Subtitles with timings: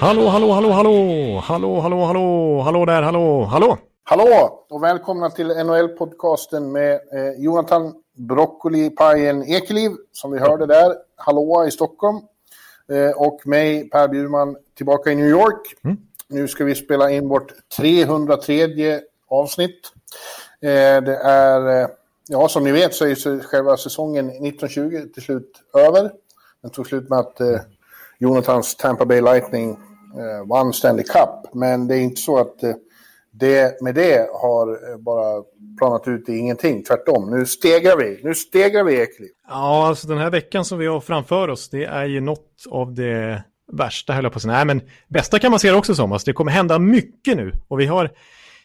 [0.00, 3.78] Hallå, hallå, hallå, hallå, hallå, hallå, hallå, hallå där, hallå, hallå.
[4.04, 10.94] Hallå och välkomna till NHL-podcasten med eh, Jonathan Broccoli-pajen Ekeliv som vi hörde där.
[11.16, 12.16] Hallå i Stockholm.
[12.92, 15.74] Eh, och mig, Per Bjurman, tillbaka i New York.
[15.84, 15.96] Mm.
[16.28, 19.92] Nu ska vi spela in vårt 303 avsnitt.
[20.60, 21.88] Eh, det är, eh,
[22.28, 26.10] ja som ni vet så är ju själva säsongen 1920 till slut över.
[26.68, 27.60] Den tog slut med att eh,
[28.18, 31.54] Jonathans Tampa Bay Lightning eh, vann Stanley Cup.
[31.54, 32.74] Men det är inte så att eh,
[33.30, 35.42] det med det har eh, bara
[35.78, 36.84] planat ut i ingenting.
[36.84, 38.20] Tvärtom, nu stegrar vi.
[38.24, 39.30] Nu stegrar vi Ekeliv.
[39.48, 42.94] Ja, alltså den här veckan som vi har framför oss, det är ju något av
[42.94, 43.42] det
[43.72, 44.54] värsta, höll jag på att säga.
[44.54, 46.12] Nej, men bästa kan man se det också som.
[46.12, 47.52] Alltså, det kommer hända mycket nu.
[47.68, 48.10] Och vi har,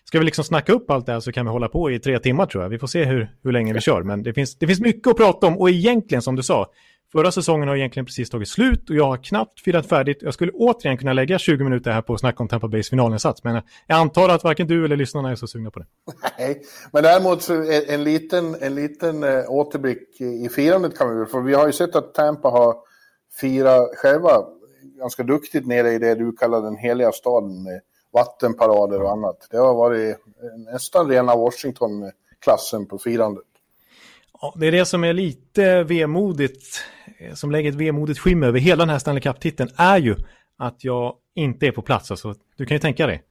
[0.03, 2.20] ska vi liksom snacka upp allt det här så kan vi hålla på i tre
[2.20, 2.70] timmar tror jag.
[2.70, 4.03] Vi får se hur, hur länge vi kör.
[4.03, 5.58] Men det finns, det finns mycket att prata om.
[5.58, 6.67] Och egentligen, som du sa,
[7.14, 10.17] Förra säsongen har egentligen precis tagit slut och jag har knappt firat färdigt.
[10.22, 13.44] Jag skulle återigen kunna lägga 20 minuter här på att snacka om Tampa Bays finalinsats,
[13.44, 15.86] men jag antar att varken du eller lyssnarna är så sugna på det.
[16.38, 16.61] Nej,
[16.92, 17.50] men däremot
[17.88, 21.73] en liten, en liten eh, återblick i firandet kan vi väl, för vi har ju
[21.73, 22.75] sett att Tampa har
[23.39, 24.45] firat själva
[25.00, 27.81] ganska duktigt nere i det du kallar den heliga staden med
[28.14, 29.48] vattenparader och annat.
[29.52, 33.44] Det har varit eh, nästan rena Washington-klassen på firandet.
[34.44, 36.81] Ja, det är det som är lite vemodigt,
[37.33, 40.16] som lägger ett vemodigt skimmer över hela den här Stanley Cup-titeln, är ju
[40.58, 42.11] att jag inte är på plats.
[42.11, 43.23] Alltså, du kan ju tänka dig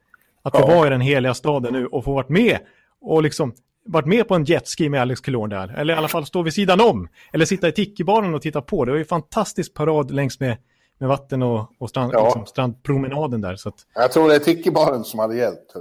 [0.42, 0.66] att få ja.
[0.66, 2.58] vara i den heliga staden nu och få varit med
[3.00, 3.55] och liksom
[3.86, 5.74] varit med på en jetski med Alex Killorn där.
[5.77, 7.08] Eller i alla fall stå vid sidan om.
[7.33, 8.84] Eller sitta i Tiki-baren och titta på.
[8.84, 10.56] Det var ju fantastisk parad längs med,
[10.98, 12.24] med vatten och, och strand, ja.
[12.24, 13.56] liksom, strandpromenaden där.
[13.56, 13.86] Så att...
[13.94, 15.73] Jag tror det är Tiki-baren som hade hjälpt.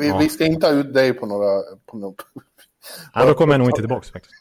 [0.00, 0.18] Vi, ja.
[0.18, 2.14] vi ska inte ha ut dig på några, på några
[3.14, 4.34] Ja, då kommer jag nog inte tillbaka faktiskt.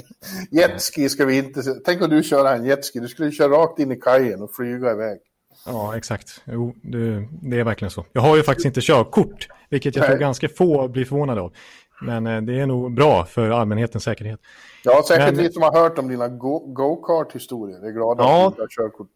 [0.50, 1.62] jetski ska vi inte...
[1.84, 3.00] Tänk om du kör en jetski.
[3.00, 5.18] Du skulle köra rakt in i kajen och flyga iväg.
[5.66, 6.42] Ja, exakt.
[6.44, 8.06] Jo, det, det är verkligen så.
[8.12, 10.10] Jag har ju faktiskt inte körkort, vilket jag Nej.
[10.10, 11.52] tror ganska få blir förvånade av.
[12.00, 14.40] Men eh, det är nog bra för allmänhetens säkerhet.
[14.84, 15.44] Ja, säkert Men...
[15.44, 17.80] vi som har hört om dina go-kart-historier.
[17.80, 19.08] Go är glada ja, att du har körkort.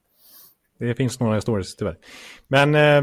[0.79, 1.97] Det finns några stories tyvärr.
[2.49, 2.97] Men, eh,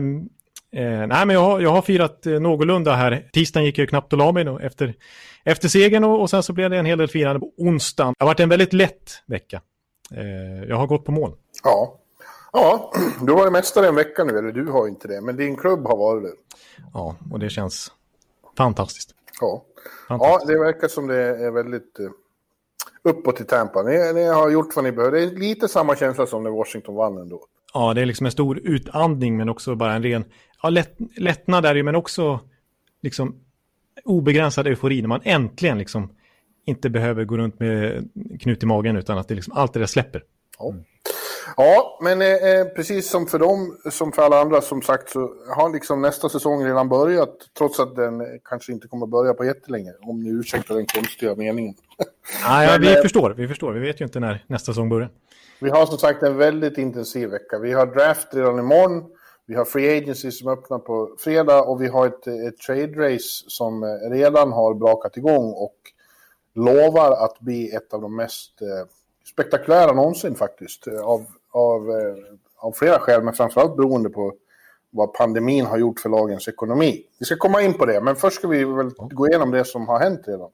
[0.84, 3.29] eh, nej, men jag, har, jag har firat eh, någorlunda här.
[3.34, 4.94] Tisdagen gick jag knappt och la mig då, efter
[5.52, 8.14] efter segern och, och sen så blev det en hel del firande på onsdagen.
[8.18, 9.62] Det har varit en väldigt lätt vecka.
[10.12, 11.36] Eh, jag har gått på mål.
[11.64, 12.00] Ja.
[12.54, 15.56] Ja, du har varit mästare en vecka nu, eller du har inte det, men din
[15.56, 16.34] klubb har varit det.
[16.94, 17.92] Ja, och det känns
[18.58, 19.16] fantastiskt.
[19.42, 19.66] Ja,
[20.08, 20.50] fantastiskt.
[20.50, 22.09] ja det verkar som det är väldigt uh,
[23.04, 23.84] uppåt i Tampa.
[23.84, 25.18] Ni, ni, har gjort vad ni behöver.
[25.18, 27.46] Det är lite samma känsla som när Washington vann ändå.
[27.74, 30.26] Ja, det är liksom en stor utandning, men också bara en ren
[30.64, 32.40] ja, lätt, lättnad där, men också
[33.02, 33.36] liksom
[34.04, 36.10] obegränsad eufori när man äntligen liksom
[36.66, 39.88] inte behöver gå runt med knut i magen utan att det liksom, allt det där
[39.88, 40.24] släpper.
[40.60, 40.74] Ja,
[41.58, 45.74] ja men eh, precis som för dem som för alla andra som sagt så har
[45.74, 50.24] liksom nästa säsong redan börjat trots att den kanske inte kommer börja på jättelänge om
[50.24, 51.76] ni ursäktar den konstiga meningen.
[52.44, 53.72] Ja, ja, vi eh, förstår, vi förstår.
[53.72, 55.09] Vi vet ju inte när nästa säsong börjar.
[55.59, 57.59] Vi har som sagt en väldigt intensiv vecka.
[57.59, 59.04] Vi har draft redan imorgon.
[59.50, 63.44] Vi har Free Agency som öppnar på fredag och vi har ett, ett trade race
[63.48, 65.76] som redan har brakat igång och
[66.56, 68.88] lovar att bli ett av de mest eh,
[69.32, 70.88] spektakulära någonsin faktiskt.
[70.88, 72.16] Av, av, eh,
[72.58, 74.34] av flera skäl, men framförallt beroende på
[74.90, 77.04] vad pandemin har gjort för lagens ekonomi.
[77.20, 79.88] Vi ska komma in på det, men först ska vi väl gå igenom det som
[79.88, 80.50] har hänt redan.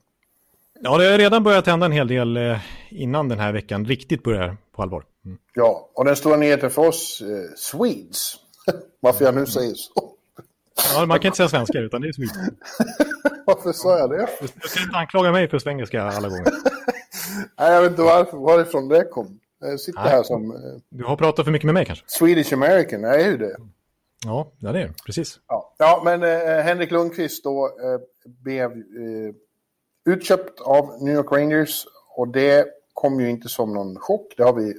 [0.82, 2.58] Ja, det har redan börjat hända en hel del eh,
[2.90, 5.04] innan den här veckan riktigt börjar på allvar.
[5.26, 5.38] Mm.
[5.54, 8.45] Ja, och den stora nyheten för oss, eh, Swedes,
[9.00, 9.92] varför jag nu säger så.
[10.94, 12.58] Ja, man kan inte säga svenska utan det är Sweden.
[13.46, 14.30] varför sa jag det?
[14.42, 16.46] Du ska inte anklaga mig för svengelska alla gånger.
[17.58, 19.40] Nej, jag vet inte varför, varifrån det kom.
[19.60, 20.52] Jag sitter Nej, här som...
[20.52, 22.06] Eh, du har pratat för mycket med mig kanske?
[22.08, 23.56] Swedish American, jag är ju det.
[24.26, 24.94] Ja, ja det är det.
[25.06, 25.40] Precis.
[25.48, 29.36] Ja, ja men eh, Henrik Lundqvist då eh, blev eh,
[30.06, 31.86] utköpt av New York Rangers
[32.16, 34.34] och det kom ju inte som någon chock.
[34.38, 34.74] Det har vi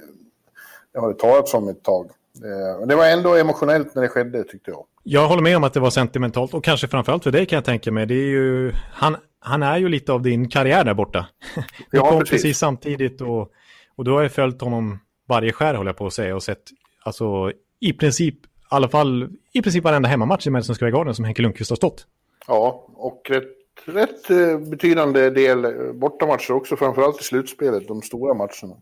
[0.93, 2.11] det har det talats om ett tag.
[2.43, 4.85] Eh, det var ändå emotionellt när det skedde tyckte jag.
[5.03, 7.65] Jag håller med om att det var sentimentalt och kanske framförallt för dig kan jag
[7.65, 8.05] tänka mig.
[8.05, 11.27] Det är ju, han, han är ju lite av din karriär där borta.
[11.91, 12.31] Du ja, kom precis.
[12.31, 13.51] precis samtidigt och,
[13.95, 16.63] och du har ju följt honom varje skär håller jag på att säga och sett
[17.03, 21.25] alltså i princip, i alla fall i princip varenda hemmamatch i Madison Square Garden som
[21.25, 22.07] Henke Lundqvist har stått.
[22.47, 23.43] Ja, och rätt,
[23.85, 28.75] rätt eh, betydande del bortamatcher också, framförallt i slutspelet, de stora matcherna.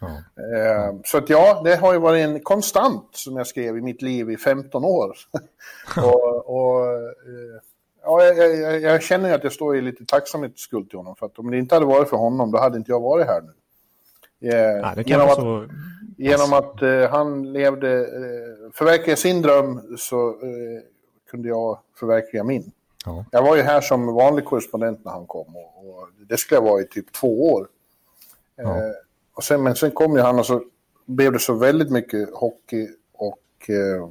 [0.00, 0.06] Ja.
[0.06, 4.02] Eh, så att ja, det har ju varit en konstant som jag skrev i mitt
[4.02, 5.16] liv i 15 år.
[5.96, 7.60] och, och eh,
[8.02, 11.16] ja, jag, jag, jag, känner att jag står i lite tacksamhetsskuld till honom.
[11.16, 13.40] För att om det inte hade varit för honom, då hade inte jag varit här
[13.42, 13.52] nu.
[14.40, 15.68] Eh, ja, genom, att, så...
[16.16, 20.82] genom att eh, han levde, eh, förverkligade sin dröm så eh,
[21.30, 22.72] kunde jag förverkliga min.
[23.04, 23.24] Ja.
[23.30, 26.70] Jag var ju här som vanlig korrespondent när han kom och, och det skulle jag
[26.70, 27.68] vara i typ två år.
[28.56, 28.94] Ja.
[29.38, 30.62] Eh, och sen, men sen kom ju han och så
[31.06, 34.02] blev det så väldigt mycket hockey och eh,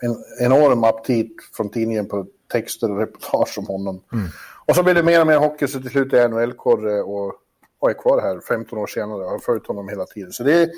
[0.00, 4.02] en enorm aptit från tidningen på texter och reportage om honom.
[4.12, 4.28] Mm.
[4.66, 7.34] Och så blev det mer och mer hockey så till slut är jag NHL-korre och,
[7.78, 10.32] och är kvar här 15 år senare och har följt honom hela tiden.
[10.32, 10.70] Så det,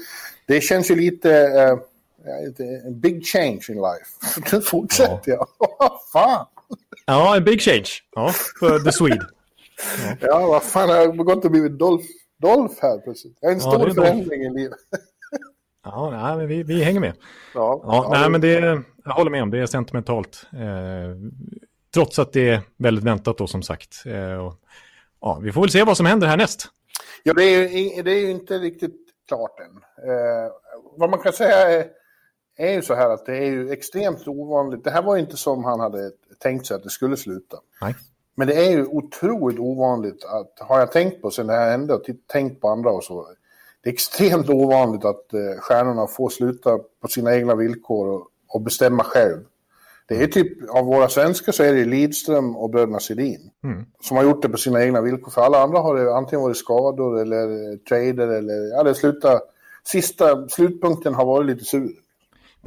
[0.47, 1.31] det känns ju lite...
[1.31, 1.79] Eh,
[2.87, 4.51] en big change in life.
[4.53, 5.47] Nu fortsätter ja.
[5.59, 5.91] jag.
[6.13, 6.47] fan!
[7.07, 7.89] Ja, en big change.
[8.15, 9.27] Ja, för the Swede.
[10.07, 12.07] Ja, ja vad fan, jag har gått och blivit Dolph,
[12.39, 13.39] Dolph här plötsligt.
[13.41, 14.79] En stor ja, förändring i livet.
[15.85, 17.13] Ja, nej, men vi, vi hänger med.
[17.55, 20.47] Ja, ja, nej, men det, jag håller med om det är sentimentalt.
[20.53, 21.17] Eh,
[21.95, 24.07] trots att det är väldigt väntat då som sagt.
[24.07, 24.55] Eh, och,
[25.21, 26.69] ja, vi får väl se vad som händer härnäst.
[27.23, 28.97] Ja, det är, det är ju inte riktigt
[29.29, 29.77] klart än.
[30.11, 30.53] Eh,
[30.97, 31.87] vad man kan säga är,
[32.57, 34.85] är ju så här att det är ju extremt ovanligt.
[34.85, 37.57] Det här var ju inte som han hade tänkt sig att det skulle sluta.
[37.81, 37.95] Nej.
[38.39, 42.01] Men det är ju otroligt ovanligt att, har jag tänkt på sen det här hände
[42.33, 43.27] tänkt på andra och så,
[43.83, 48.61] det är extremt ovanligt att eh, stjärnorna får sluta på sina egna villkor och, och
[48.61, 49.39] bestämma själv.
[50.09, 53.51] Det är typ, av våra svenskar så är det Lidström och bröderna Sedin.
[53.65, 53.87] Mm.
[54.01, 55.31] Som har gjort det på sina egna villkor.
[55.31, 59.41] För alla andra har det antingen varit skador eller eh, trader eller, ja det slutar,
[59.85, 61.93] sista slutpunkten har varit lite sur.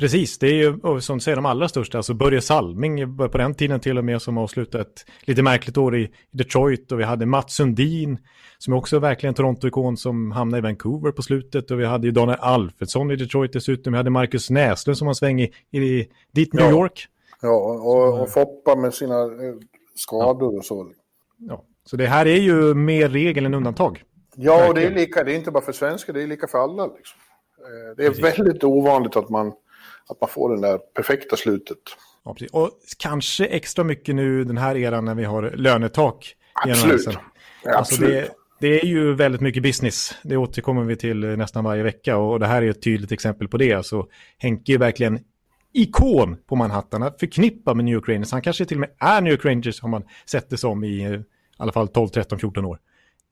[0.01, 3.79] Precis, det är ju som säger de allra största, alltså Börje Salming på den tiden
[3.79, 7.53] till och med som avslutade ett lite märkligt år i Detroit och vi hade Mats
[7.53, 8.17] Sundin
[8.57, 12.37] som också verkligen Toronto-ikon som hamnade i Vancouver på slutet och vi hade ju Daniel
[12.41, 16.65] Alfredsson i Detroit dessutom, vi hade Marcus Näslund som var sväng i, i dit New
[16.65, 16.71] ja.
[16.71, 17.07] York.
[17.41, 19.55] Ja, och, och Foppa med sina eh,
[19.95, 20.57] skador ja.
[20.57, 20.91] och så.
[21.37, 24.03] Ja, så det här är ju mer regel än undantag.
[24.35, 26.57] Ja, och det är lika, det är inte bara för svenskar, det är lika för
[26.57, 26.85] alla.
[26.85, 27.19] Liksom.
[27.59, 28.39] Eh, det är Precis.
[28.39, 29.53] väldigt ovanligt att man
[30.11, 31.77] att man får det där perfekta slutet.
[32.25, 32.51] Ja, precis.
[32.51, 36.35] Och kanske extra mycket nu den här eran när vi har lönetak.
[36.53, 37.07] Absolut.
[37.63, 38.11] Ja, alltså absolut.
[38.11, 38.29] Det,
[38.59, 40.15] det, är ju väldigt mycket business.
[40.23, 43.57] Det återkommer vi till nästan varje vecka och det här är ett tydligt exempel på
[43.57, 43.73] det.
[43.73, 45.19] Alltså, Henke är verkligen
[45.73, 48.31] ikon på Manhattan, att förknippa med New York Rangers.
[48.31, 50.87] Han kanske till och med är New York Rangers har man sett det som i,
[50.87, 51.23] i
[51.57, 52.79] alla fall 12, 13, 14 år.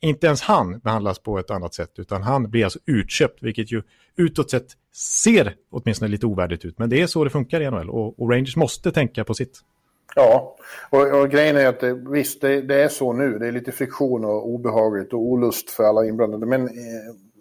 [0.02, 3.84] Inte ens han behandlas på ett annat sätt, utan han blir alltså utköpt, vilket ju
[4.16, 4.68] utåt sett
[5.22, 6.80] ser åtminstone lite ovärdigt ut.
[6.80, 9.60] Men det är så det funkar i NHL och, och Rangers måste tänka på sitt.
[10.16, 10.56] Ja,
[10.90, 13.40] och, och grejen är att det, visst, det, det, är så nu.
[13.40, 16.46] Det är lite friktion och obehagligt och olust för alla inblandade.
[16.46, 16.74] Men eh,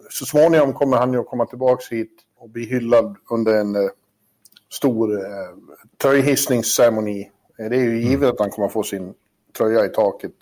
[0.09, 3.89] så småningom kommer han ju att komma tillbaka hit och bli hyllad under en eh,
[4.69, 5.25] stor eh,
[6.01, 7.31] tröjhissningsceremoni.
[7.59, 8.29] Eh, det är ju givet mm.
[8.29, 9.13] att han kommer få sin
[9.57, 10.33] tröja i taket.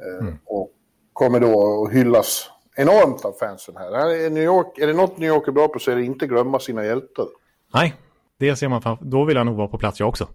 [0.00, 0.38] Eh, mm.
[0.44, 0.70] Och
[1.16, 3.92] kommer då att hyllas enormt av fansen här.
[3.92, 6.04] här är, New York, är det något New York är bra på så är det
[6.04, 7.26] inte glömma sina hjältar.
[7.74, 7.94] Nej,
[8.38, 10.28] det ser man fram Då vill jag nog vara på plats jag också.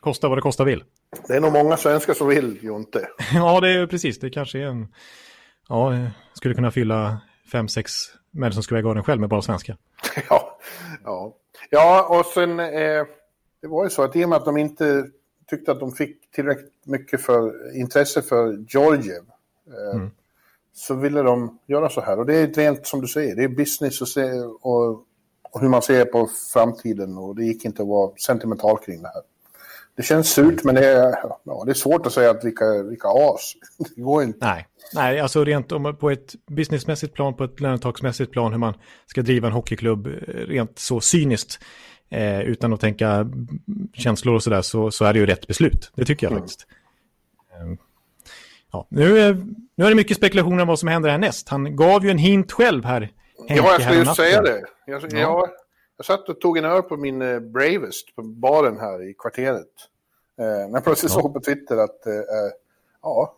[0.00, 0.84] Kosta vad det kosta vill.
[1.28, 3.08] Det är nog många svenskar som vill, Jonte.
[3.34, 4.18] ja, det är precis.
[4.18, 4.88] Det kanske är en...
[5.68, 5.92] Ja,
[6.34, 7.20] skulle kunna fylla
[7.52, 7.92] fem, sex
[8.30, 9.76] Madison Square Garden själv med bara svenskar.
[10.28, 10.58] ja,
[11.04, 11.36] ja.
[11.70, 12.60] Ja, och sen...
[12.60, 13.06] Eh,
[13.62, 15.06] det var ju så att i och med att de inte
[15.50, 19.22] tyckte att de fick tillräckligt mycket för intresse för Georgiev.
[19.66, 20.10] Eh, mm
[20.74, 22.18] så ville de göra så här.
[22.18, 24.90] Och det är rent som du säger, det är business och, se, och,
[25.52, 29.08] och, hur man ser på framtiden och det gick inte att vara sentimental kring det
[29.08, 29.22] här.
[29.96, 31.14] Det känns surt men det är,
[31.44, 33.52] ja, det är svårt att säga att vilka, vilka as.
[33.96, 34.46] Det går inte.
[34.46, 38.74] Nej, Nej alltså rent om, på ett businessmässigt plan, på ett lönetagsmässigt plan, hur man
[39.06, 41.58] ska driva en hockeyklubb eh, rent så cyniskt.
[42.10, 43.30] Eh, utan att tänka
[43.92, 45.90] känslor och sådär så, så är det ju rätt beslut.
[45.94, 46.42] Det tycker jag mm.
[46.42, 46.66] faktiskt.
[48.74, 49.34] Eh, Ja, nu, är,
[49.74, 51.48] nu är det mycket spekulationer om vad som händer härnäst.
[51.48, 53.00] Han gav ju en hint själv här.
[53.48, 54.64] Henke, ja, jag skulle just säga det.
[54.86, 55.18] Jag, ja.
[55.18, 55.48] jag,
[55.96, 59.68] jag satt och tog en öl på min uh, Bravest på baren här i kvarteret.
[60.40, 61.20] Uh, när jag plötsligt ja.
[61.20, 62.12] såg på Twitter att uh,
[63.02, 63.36] ja,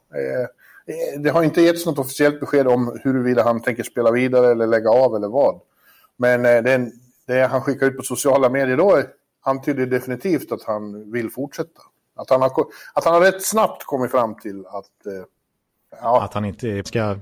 [1.18, 4.90] det har inte getts något officiellt besked om huruvida han tänker spela vidare eller lägga
[4.90, 5.60] av eller vad.
[6.16, 6.90] Men det,
[7.26, 9.02] det han skickar ut på sociala medier då
[9.42, 11.80] antyder definitivt att han vill fortsätta.
[12.14, 12.50] Att han har,
[12.94, 15.06] att han har rätt snabbt kommit fram till att...
[15.06, 15.24] Eh,
[16.00, 16.22] ja.
[16.22, 17.16] Att han inte ska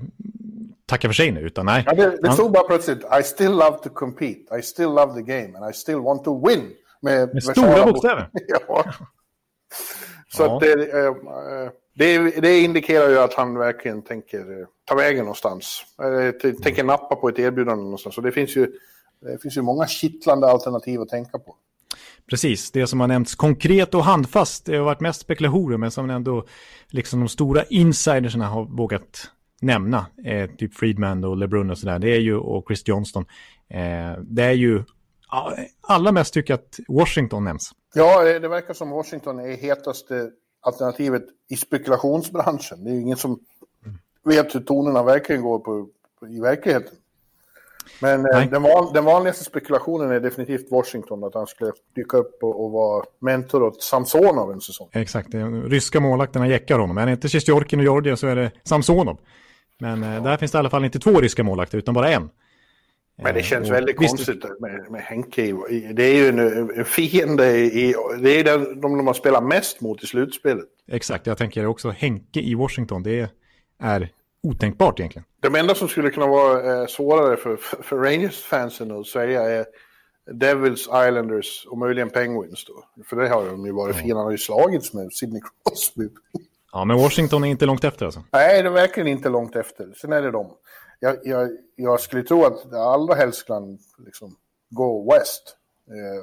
[0.85, 1.83] tacka för sig nu, utan nej.
[1.85, 5.21] Ja, det, det stod bara plötsligt, I still love to compete, I still love the
[5.21, 6.71] game and I still want to win.
[7.01, 8.29] Med, med stora bokstäver.
[8.47, 8.85] ja.
[10.29, 10.55] Så ja.
[10.55, 11.13] att det, äh,
[11.95, 15.85] det, det, indikerar ju att han verkligen tänker äh, ta vägen någonstans.
[16.43, 18.15] Äh, tänker nappa på ett erbjudande någonstans.
[18.15, 18.71] Så det finns ju,
[19.21, 21.55] det finns ju många kittlande alternativ att tänka på.
[22.29, 26.09] Precis, det som har nämnts konkret och handfast, det har varit mest spekulationer, men som
[26.09, 26.45] ändå
[26.87, 32.09] liksom de stora insidersna har vågat nämna, eh, typ Friedman och LeBrun och sådär, det
[32.09, 33.25] är ju, och Chris Johnston,
[33.69, 34.83] eh, det är ju,
[35.81, 37.71] alla mest tycker att Washington nämns.
[37.93, 40.29] Ja, det verkar som Washington är hetaste
[40.61, 42.83] alternativet i spekulationsbranschen.
[42.83, 43.39] Det är ju ingen som
[44.23, 45.87] vet hur tonerna verkligen går på,
[46.19, 46.95] på i verkligheten.
[48.01, 52.43] Men eh, den, van, den, vanligaste spekulationen är definitivt Washington, att han skulle dyka upp
[52.43, 54.89] och, och vara mentor åt Samsonov en säsong.
[54.91, 56.97] Exakt, de ryska målvakterna jäckar honom.
[56.97, 59.17] Är det inte Sjestjorkin och Georgien så är det Samsonov.
[59.79, 60.19] Men eh, ja.
[60.19, 62.29] där finns det i alla fall inte två ryska målvakter, utan bara en.
[63.15, 65.55] Men det eh, känns och, väldigt konstigt med, med Henke.
[65.93, 66.39] Det är ju en,
[66.79, 67.95] en fiende i...
[68.21, 70.65] Det är den de, de har spelat mest mot i slutspelet.
[70.91, 73.03] Exakt, jag tänker också Henke i Washington.
[73.03, 73.29] Det
[73.79, 74.09] är
[74.43, 75.25] otänkbart egentligen.
[75.39, 79.65] De enda som skulle kunna vara eh, svårare för, för Rangers-fansen att säga är
[80.31, 83.03] Devils, Islanders och möjligen Penguins då.
[83.03, 84.15] För det har de ju varit fina.
[84.15, 86.09] Han har ju slagits med Sidney Crosby.
[86.71, 88.23] Ja, men Washington är inte långt efter alltså?
[88.31, 89.93] Nej, det är verkligen inte långt efter.
[90.01, 90.51] Sen är det de.
[90.99, 94.35] Jag, jag, jag skulle tro att allra helst kan liksom
[94.69, 95.57] gå West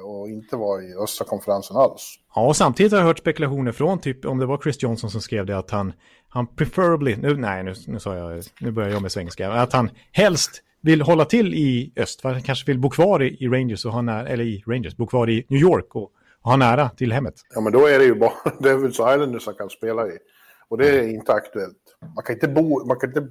[0.03, 2.15] och inte vara i östra konferensen alls.
[2.35, 5.21] Ja, och samtidigt har jag hört spekulationer från typ, om det var Chris Johnson som
[5.21, 5.93] skrev det, att han,
[6.29, 9.89] han preferably, nu, nej nu, nu sa jag, nu börjar jag med svenska, att han
[10.11, 13.85] helst vill hålla till i öst, för han kanske vill bo kvar i, i Rangers
[13.85, 16.89] och ha nära, eller i Rangers, bo kvar i New York och, och ha nära
[16.89, 17.33] till hemmet.
[17.55, 20.17] Ja, men då är det ju bara Devils Islanders han kan spela i.
[20.69, 21.77] Och det är inte aktuellt.
[22.15, 23.27] Man kan inte, bo, man kan inte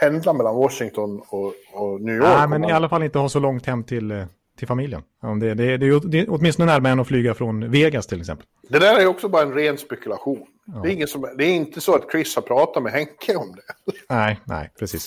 [0.00, 2.24] pendla mellan Washington och, och New York.
[2.24, 2.70] Nej, men man...
[2.70, 4.24] i alla fall inte ha så långt hem till, eh,
[4.58, 5.02] till familjen.
[5.40, 8.46] Det, det, det, det är åtminstone närmare än att flyga från Vegas till exempel.
[8.68, 10.46] Det där är också bara en ren spekulation.
[10.64, 10.80] Ja.
[10.82, 13.54] Det, är ingen som, det är inte så att Chris har pratat med Henke om
[13.56, 13.92] det.
[14.08, 15.06] Nej, nej, precis.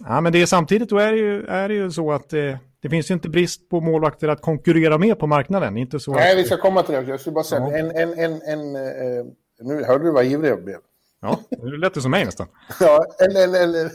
[0.00, 2.56] Ja, men det är samtidigt då är det ju, är det ju så att eh,
[2.80, 5.76] det finns ju inte brist på målvakter att konkurrera med på marknaden.
[5.76, 7.02] Inte så nej, att, vi ska komma till det.
[7.02, 7.76] Jag skulle bara säga ja.
[7.76, 9.24] en, en, en, en, eh,
[9.60, 10.78] nu hörde du vad ivrig jag blev.
[11.20, 12.46] Ja, det lät det som mig nästan.
[12.80, 13.90] ja, en, en, en,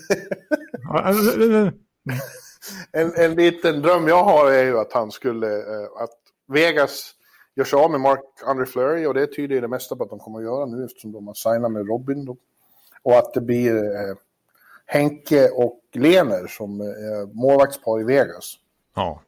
[2.91, 7.13] en, en liten dröm jag har är ju att han skulle, eh, att Vegas
[7.55, 10.19] gör sig av med Mark Andre Fleury och det tyder det mesta på att de
[10.19, 12.25] kommer att göra nu eftersom de har signat med Robin.
[12.25, 12.37] Då.
[13.03, 14.15] Och att det blir eh,
[14.85, 16.87] Henke och Lener som eh,
[17.33, 18.55] målvaktspar i Vegas.
[18.95, 19.21] Ja.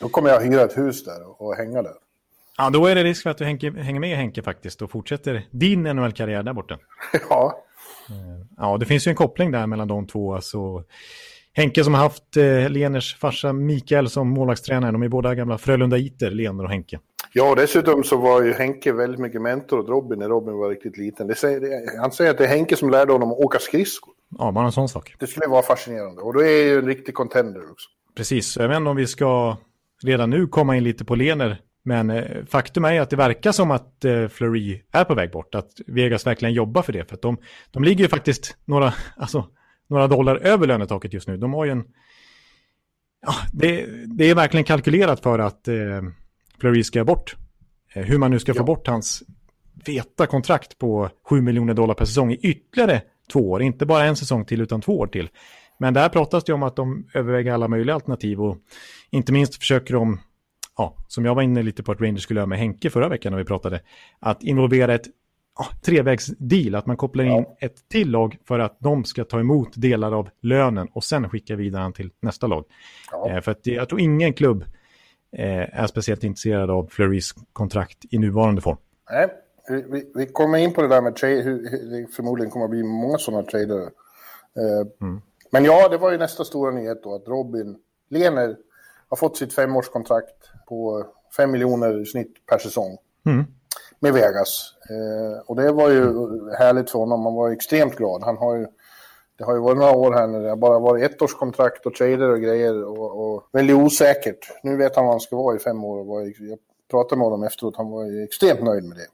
[0.00, 1.94] Då kommer jag hyra ett hus där och hänga där.
[2.56, 5.82] Ja, då är det risk för att du hänger med Henke faktiskt och fortsätter din
[5.82, 6.78] NHL-karriär där borta.
[7.28, 7.64] Ja.
[8.08, 10.34] Eh, ja, det finns ju en koppling där mellan de två.
[10.34, 10.84] Alltså,
[11.54, 14.92] Henke som har haft eh, Leners farsa Mikael som målvaktstränare.
[14.92, 16.98] De är båda gamla Frölunda-iter, Lener och Henke.
[17.32, 20.98] Ja, dessutom så var ju Henke väldigt mycket mentor åt Robin när Robin var riktigt
[20.98, 21.34] liten.
[21.34, 24.14] Säger, han säger att det är Henke som lärde honom att åka skridskor.
[24.38, 25.14] Ja, bara en sån sak.
[25.18, 26.22] Det skulle vara fascinerande.
[26.22, 27.88] Och då är ju en riktig contender också.
[28.16, 29.56] Precis, jag vet inte om vi ska
[30.02, 33.70] redan nu komma in lite på Lener men eh, faktum är att det verkar som
[33.70, 35.54] att eh, Fleury är på väg bort.
[35.54, 37.08] Att Vegas verkligen jobbar för det.
[37.08, 37.36] För att de,
[37.70, 39.46] de ligger ju faktiskt några, alltså,
[39.92, 41.36] några dollar över lönetaket just nu.
[41.36, 41.84] De har ju en...
[43.26, 45.74] Ja, det, det är verkligen kalkylerat för att eh,
[46.60, 47.36] Fleury ska bort.
[47.94, 48.58] Eh, hur man nu ska ja.
[48.58, 49.22] få bort hans
[49.86, 53.62] feta kontrakt på 7 miljoner dollar per säsong i ytterligare två år.
[53.62, 55.28] Inte bara en säsong till utan två år till.
[55.78, 58.58] Men där pratas det om att de överväger alla möjliga alternativ och
[59.10, 60.20] inte minst försöker de
[60.76, 63.32] ja, som jag var inne lite på att Rangers skulle göra med Henke förra veckan
[63.32, 63.80] när vi pratade,
[64.20, 65.06] att involvera ett
[65.58, 67.56] ja, trevägsdeal, att man kopplar in ja.
[67.60, 71.56] ett till lag för att de ska ta emot delar av lönen och sen skicka
[71.56, 72.64] vidare till nästa lag.
[73.10, 73.30] Ja.
[73.30, 74.64] Eh, för att jag tror ingen klubb
[75.36, 78.76] eh, är speciellt intresserad av Fleurys kontrakt i nuvarande form.
[79.10, 79.28] Nej,
[79.68, 82.82] vi, vi kommer in på det där med trade, hur, det förmodligen kommer att bli
[82.82, 83.80] många sådana trader.
[84.56, 85.20] Eh, mm.
[85.50, 87.76] Men ja, det var ju nästa stora nyhet då, att Robin
[88.10, 88.56] Lehner
[89.08, 91.06] har fått sitt femårskontrakt på
[91.36, 92.98] 5 miljoner i snitt per säsong.
[93.26, 93.44] Mm.
[94.02, 94.74] Med Vegas.
[94.90, 96.04] Eh, och det var ju
[96.58, 97.20] härligt för honom.
[97.20, 98.22] Man var extremt glad.
[98.22, 98.66] Han har ju,
[99.38, 102.28] det har ju varit några år här när det har bara varit ettårskontrakt och trader
[102.28, 102.84] och grejer.
[102.84, 104.50] Och, och väldigt osäkert.
[104.62, 105.98] Nu vet han vad han ska vara i fem år.
[105.98, 106.58] Och var, jag
[106.90, 107.76] pratade med honom efteråt.
[107.76, 109.08] Han var extremt nöjd med det.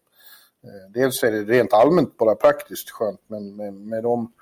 [0.68, 3.20] Eh, dels är det rent allmänt bara praktiskt skönt.
[3.26, 4.32] Men med, med, de,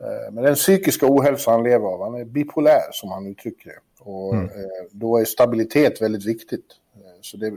[0.00, 2.02] eh, med den psykiska ohälsa han lever av.
[2.02, 3.78] Han är bipolär som han uttrycker det.
[4.10, 4.48] Och mm.
[4.90, 6.66] Då är stabilitet väldigt viktigt.
[6.96, 7.52] Eh, så det,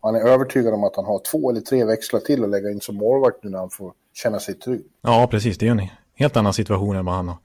[0.00, 2.80] han är övertygad om att han har två eller tre växlar till att lägga in
[2.80, 4.82] som målvakt nu när han får känna sig trygg.
[5.02, 5.58] Ja, precis.
[5.58, 7.36] Det är en helt annan situation än vad han har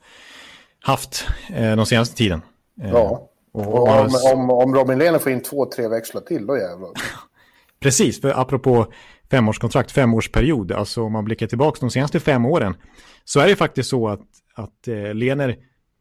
[0.80, 2.42] haft eh, de senaste tiden.
[2.82, 6.46] Eh, ja, och, och om, om, om Robin Lehner får in två, tre växlar till,
[6.46, 6.90] då jävlar.
[7.80, 8.88] Precis, för apropå
[9.32, 12.76] femårskontrakt, femårsperiod, alltså om man blickar tillbaka de senaste fem åren,
[13.24, 14.22] så är det faktiskt så att,
[14.54, 15.58] att eh, Lener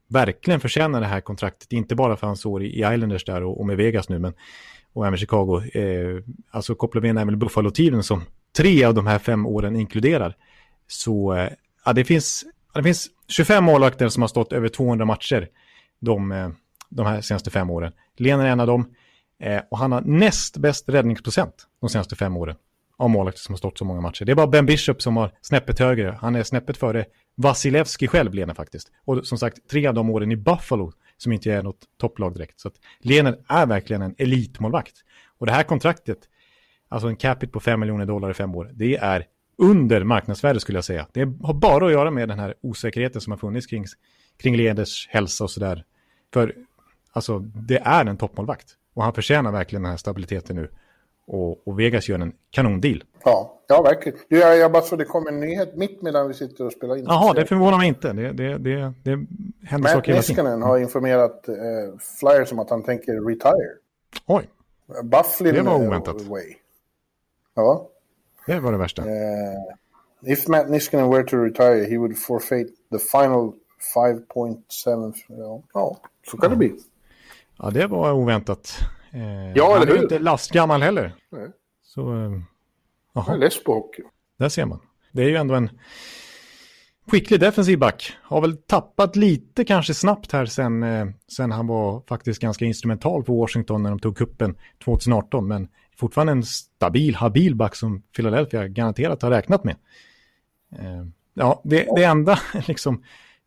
[0.08, 3.66] verkligen förtjänar det här kontraktet, inte bara för hans år i, Islanders där och, och
[3.66, 4.34] med Vegas nu, men
[4.94, 5.62] och även Chicago.
[5.74, 8.22] Eh, alltså kopplar vi in även Buffalo-tiden som
[8.56, 10.36] tre av de här fem åren inkluderar.
[10.86, 11.50] Så eh,
[11.84, 15.48] ja, det, finns, ja, det finns 25 målvakter som har stått över 200 matcher
[16.00, 16.48] de, eh,
[16.88, 17.92] de här senaste fem åren.
[18.16, 18.94] Lener är en av dem.
[19.40, 22.56] Eh, och han har näst bäst räddningsprocent de senaste fem åren
[22.96, 24.24] av målvakter som har stått så många matcher.
[24.24, 26.18] Det är bara Ben Bishop som har snäppet högre.
[26.20, 27.04] Han är snäppet före
[27.36, 28.92] Vasilevski själv, Lena faktiskt.
[29.04, 30.92] Och som sagt, tre av de åren i Buffalo
[31.24, 32.60] som inte är något topplag direkt.
[32.60, 34.94] Så att Lehner är verkligen en elitmålvakt.
[35.38, 36.18] Och det här kontraktet,
[36.88, 39.26] alltså en capita på 5 miljoner dollar i fem år, det är
[39.58, 41.06] under marknadsvärde skulle jag säga.
[41.12, 43.84] Det har bara att göra med den här osäkerheten som har funnits kring,
[44.36, 45.84] kring Lehners hälsa och sådär.
[46.32, 46.54] För
[47.12, 48.76] alltså, det är en toppmålvakt.
[48.94, 50.70] Och han förtjänar verkligen den här stabiliteten nu.
[51.26, 53.04] Och, och Vegas gör en kanondeal.
[53.24, 54.18] Ja, ja verkligen.
[54.28, 56.96] Du, jag, jag bara så det kom en nyhet mitt medan vi sitter och spelar
[56.96, 57.04] in.
[57.04, 58.12] Jaha, det förvånar mig inte.
[58.12, 59.26] Det, det, det, det
[59.62, 60.44] händer saker hela tiden.
[60.44, 61.54] Niskanen har informerat eh,
[62.20, 63.72] Flyers om att han tänker retire.
[64.26, 64.48] Oj.
[65.02, 66.22] Bufflin det var oväntat.
[66.22, 66.54] Way.
[67.54, 67.88] Ja.
[68.46, 69.02] Det var det värsta.
[69.02, 69.10] Uh,
[70.22, 73.52] if Matt Niskanen were to retire he would forfeit the final
[73.94, 75.14] 5.7.
[75.28, 75.96] Ja, ja,
[76.30, 76.48] så kan ja.
[76.48, 76.74] det bli.
[77.58, 78.78] Ja, det var oväntat.
[79.14, 81.14] Eh, ja, han är ju inte lastgammal heller.
[81.30, 81.48] Nej.
[81.82, 82.32] Så, eh,
[83.12, 84.02] Jag är less på hockey.
[84.38, 84.80] Där ser man.
[85.12, 85.70] Det är ju ändå en
[87.10, 88.16] skicklig defensiv back.
[88.22, 91.06] Har väl tappat lite kanske snabbt här sen, eh,
[91.36, 95.48] sen han var faktiskt ganska instrumental för Washington när de tog kuppen 2018.
[95.48, 99.76] Men fortfarande en stabil, habil back som Philadelphia garanterat har räknat med.
[100.78, 103.02] Eh, ja, det, det enda liksom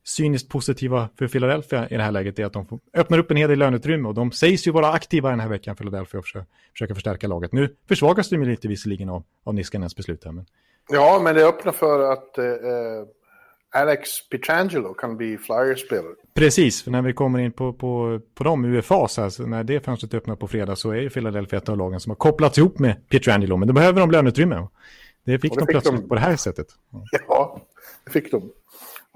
[0.08, 3.38] cyniskt positiva för Philadelphia i det här läget är att de får, öppnar upp en
[3.38, 6.46] hel del löneutrymme och de sägs ju vara aktiva den här veckan, Philadelphia, och försöka,
[6.72, 7.52] försöka förstärka laget.
[7.52, 10.32] Nu försvagas de lite visserligen av, av Niskanens beslut här.
[10.32, 10.46] Men...
[10.90, 12.46] Ja, men det öppnar för att eh,
[13.76, 16.16] Alex Pietrangelo kan bli Flyers-spelare.
[16.34, 20.14] Precis, för när vi kommer in på, på, på de UFAs, alltså när det fönstret
[20.14, 23.10] öppnar på fredag så är ju Philadelphia ett av lagen som har kopplats ihop med
[23.10, 24.68] Pietrangelo, men då behöver de löneutrymme.
[25.24, 26.08] Det fick, det de fick plötsligt de...
[26.08, 26.68] på det här sättet.
[27.28, 27.62] Ja,
[28.06, 28.52] det fick de.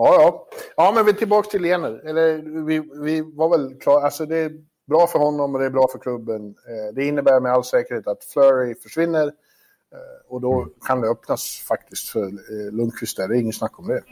[0.03, 0.47] Ja, ja.
[0.75, 2.01] Ja, men vi är tillbaka till Lener.
[2.05, 4.05] Eller vi, vi var väl klara.
[4.05, 4.51] Alltså det är
[4.87, 6.47] bra för honom och det är bra för klubben.
[6.47, 9.25] Eh, det innebär med all säkerhet att Flurry försvinner.
[9.25, 13.27] Eh, och då kan det öppnas faktiskt för eh, Lundqvist där.
[13.27, 14.03] Det är ingen snack om det.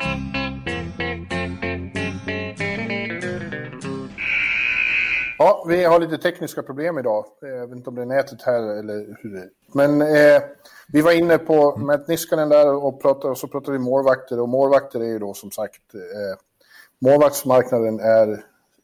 [5.42, 7.26] Ja, vi har lite tekniska problem idag.
[7.42, 9.50] Jag vet inte om det är nätet här eller hur det är.
[9.74, 10.42] Men eh,
[10.88, 14.40] vi var inne på Matt Niskanen där och, pratade, och så pratade vi målvakter.
[14.40, 16.40] Och målvakter är ju då som sagt, eh,
[17.00, 18.44] målvaktsmarknaden är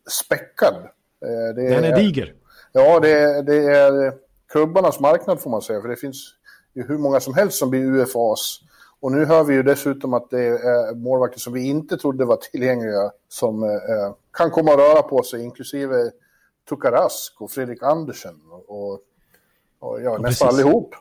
[0.10, 0.76] späckad.
[0.76, 2.34] Eh, det Den är, är diger.
[2.72, 4.14] Ja, det, det är
[4.52, 5.82] klubbarnas marknad får man säga.
[5.82, 6.34] För det finns
[6.74, 8.60] ju hur många som helst som blir UFAs.
[9.00, 12.36] Och nu hör vi ju dessutom att det är målvakter som vi inte trodde var
[12.36, 13.70] tillgängliga som eh,
[14.34, 16.12] kan komma att röra på sig, inklusive
[16.70, 19.00] Tukarask och Fredrik Andersen och,
[19.80, 20.96] och, ja, nästan allihop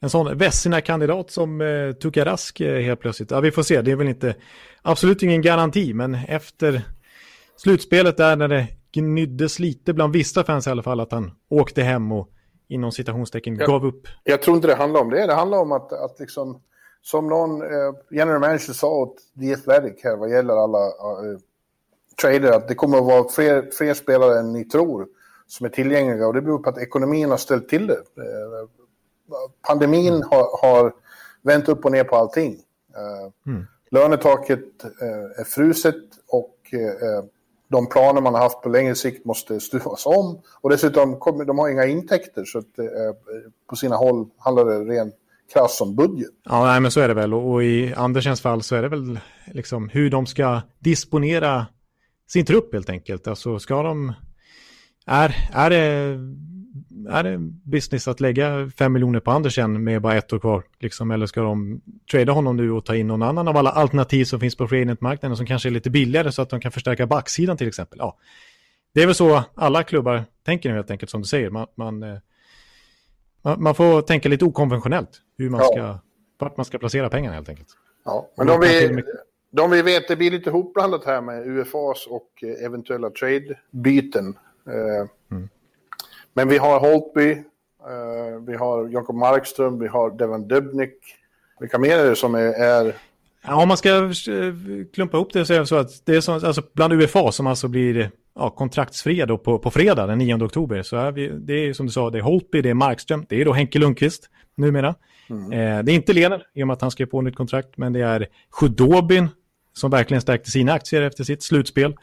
[0.00, 3.30] en sån Vessina-kandidat som eh, Tukarask eh, helt plötsligt.
[3.30, 4.34] Ja, vi får se, det är väl inte
[4.82, 6.82] absolut ingen garanti, men efter
[7.56, 11.82] slutspelet där när det gnyddes lite bland vissa fans i alla fall att han åkte
[11.82, 12.28] hem och
[12.68, 14.06] inom citationstecken jag, gav upp.
[14.24, 15.26] Jag tror inte det handlar om det.
[15.26, 16.62] Det handlar om att, att liksom,
[17.02, 21.38] som någon eh, general manager sa åt The Athletic här vad gäller alla eh,
[22.22, 25.06] trader, att det kommer att vara fler, fler spelare än ni tror
[25.46, 27.94] som är tillgängliga och det beror på att ekonomin har ställt till det.
[27.94, 28.68] Eh,
[29.66, 30.28] pandemin mm.
[30.30, 30.92] har, har
[31.42, 32.52] vänt upp och ner på allting.
[32.96, 33.66] Eh, mm.
[33.90, 35.94] Lönetaket eh, är fruset
[36.28, 36.52] och
[37.68, 40.40] de planer man har haft på längre sikt måste stuvas om.
[40.60, 42.64] Och dessutom kommer de har inga intäkter så att,
[43.68, 45.14] på sina håll handlar det rent
[45.52, 46.30] krasst om budget.
[46.44, 47.34] Ja, nej, men så är det väl.
[47.34, 51.66] Och i Andersens fall så är det väl liksom hur de ska disponera
[52.26, 53.26] sin trupp helt enkelt.
[53.26, 54.12] Alltså ska de...
[55.06, 56.18] Är, är det
[57.08, 60.64] är det business att lägga fem miljoner på Andersen med bara ett år kvar?
[60.80, 64.24] Liksom, eller ska de trada honom nu och ta in någon annan av alla alternativ
[64.24, 67.06] som finns på free marknaden som kanske är lite billigare så att de kan förstärka
[67.06, 67.98] backsidan till exempel?
[67.98, 68.18] Ja.
[68.94, 71.50] Det är väl så alla klubbar tänker nu helt enkelt som du säger.
[71.50, 72.18] Man, man, eh,
[73.58, 75.66] man får tänka lite okonventionellt hur man ja.
[75.66, 75.98] ska,
[76.38, 77.68] vart man ska placera pengarna helt enkelt.
[78.04, 79.02] Ja, men de vi,
[79.50, 84.38] de vi vet, det blir lite hopblandat här med UFAs och eh, eventuella trade-byten.
[84.66, 85.48] Eh, mm.
[86.34, 90.94] Men vi har Holtby, uh, vi har Jakob Markström, vi har Devan Dubnik.
[91.60, 92.52] Vilka mer är det som är...
[92.52, 92.96] är...
[93.46, 94.12] Ja, om man ska eh,
[94.94, 97.46] klumpa ihop det så är det så att det är så, alltså bland UFA som
[97.46, 101.52] alltså blir ja, kontraktsfria då på, på fredag den 9 oktober så är vi, det
[101.54, 104.30] är som du sa, det är Holtby, det är Markström, det är då Henke Lundqvist
[104.56, 104.94] numera.
[105.30, 105.52] Mm.
[105.52, 107.92] Eh, det är inte Lener i och med att han skrev på nytt kontrakt, men
[107.92, 109.28] det är Sjudobin
[109.72, 111.96] som verkligen stärkte sina aktier efter sitt slutspel.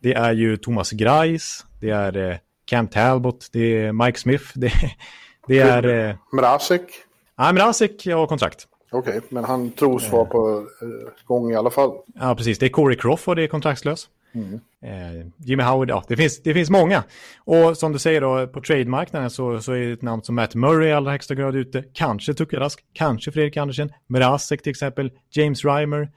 [0.00, 4.72] Det är ju Thomas Greis, det är eh, Cam Talbot, det är Mike Smith, det,
[5.46, 6.08] det är...
[6.08, 6.16] Eh...
[6.32, 6.82] Mrazek?
[7.38, 8.66] Nej, Mrazek har kontrakt.
[8.90, 11.92] Okej, okay, men han tros vara på eh, gång i alla fall.
[12.14, 12.58] Ja, precis.
[12.58, 14.08] Det är Corey Crawford, det är kontraktslös.
[14.32, 14.60] Mm.
[14.82, 17.04] Eh, Jimmy Howard, ja, det finns, det finns många.
[17.38, 20.88] Och som du säger då, på trademarknaden så, så är ett namn som Matt Murray
[20.88, 21.84] i allra högsta grad ute.
[21.92, 26.10] Kanske Tucke Rask, kanske Fredrik Andersen, Mrazek till exempel, James Reimer,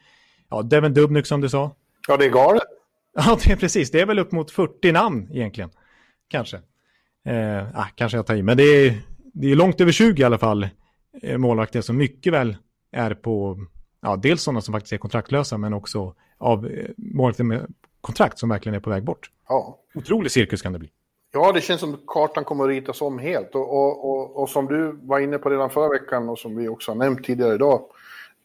[0.49, 1.75] ja, Devin Dubnik som du sa.
[2.07, 2.63] Ja, det är galet.
[3.13, 3.91] Ja, det är precis.
[3.91, 5.69] Det är väl upp mot 40 namn egentligen.
[6.27, 6.57] Kanske.
[7.25, 9.01] Eh, ah, kanske jag tar i, men det är,
[9.33, 10.67] det är långt över 20 i alla fall
[11.21, 12.57] eh, målvakter som mycket väl
[12.91, 13.59] är på,
[14.01, 18.49] ja, dels sådana som faktiskt är kontraktlösa, men också av eh, målvakter med kontrakt som
[18.49, 19.31] verkligen är på väg bort.
[19.47, 19.77] Ja.
[19.95, 20.89] Otrolig cirkus kan det bli.
[21.33, 23.55] Ja, det känns som kartan kommer att ritas om helt.
[23.55, 26.67] Och, och, och, och, som du var inne på redan förra veckan och som vi
[26.67, 27.81] också har nämnt tidigare idag,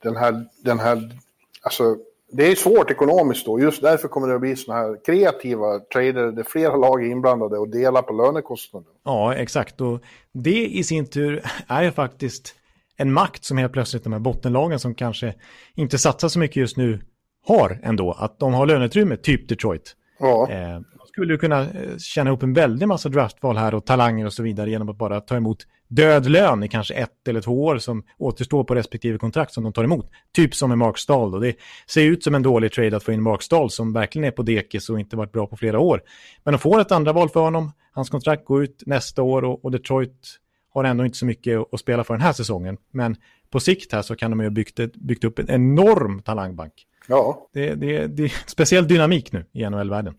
[0.02, 1.18] den här, den här
[1.62, 1.96] alltså
[2.32, 6.32] det är svårt ekonomiskt då, just därför kommer det att bli sådana här kreativa trader
[6.32, 8.88] där flera lag är inblandade och delar på lönekostnaden.
[9.04, 9.80] Ja, exakt.
[9.80, 10.00] Och
[10.32, 12.54] det i sin tur är faktiskt
[12.96, 15.34] en makt som helt plötsligt de här bottenlagen som kanske
[15.74, 17.00] inte satsar så mycket just nu
[17.46, 18.12] har ändå.
[18.12, 19.96] Att de har löneutrymme, typ Detroit.
[20.18, 20.50] Ja.
[20.50, 20.80] Eh,
[21.16, 24.42] skulle du kunna eh, tjäna ihop en väldig massa draftval här och talanger och så
[24.42, 28.02] vidare genom att bara ta emot död lön i kanske ett eller två år som
[28.18, 30.10] återstår på respektive kontrakt som de tar emot.
[30.32, 31.38] Typ som med Mark Stahl då.
[31.38, 31.56] Det
[31.86, 34.42] ser ut som en dålig trade att få in Mark Stahl som verkligen är på
[34.42, 36.02] dekis och inte varit bra på flera år.
[36.44, 37.72] Men de får ett andra val för honom.
[37.92, 40.38] Hans kontrakt går ut nästa år och, och Detroit
[40.74, 42.76] har ändå inte så mycket att spela för den här säsongen.
[42.90, 43.16] Men
[43.50, 46.72] på sikt här så kan de ju ha byggt, ett, byggt upp en enorm talangbank.
[47.08, 47.48] Ja.
[47.52, 50.14] Det, det, det är speciell dynamik nu i NHL-världen.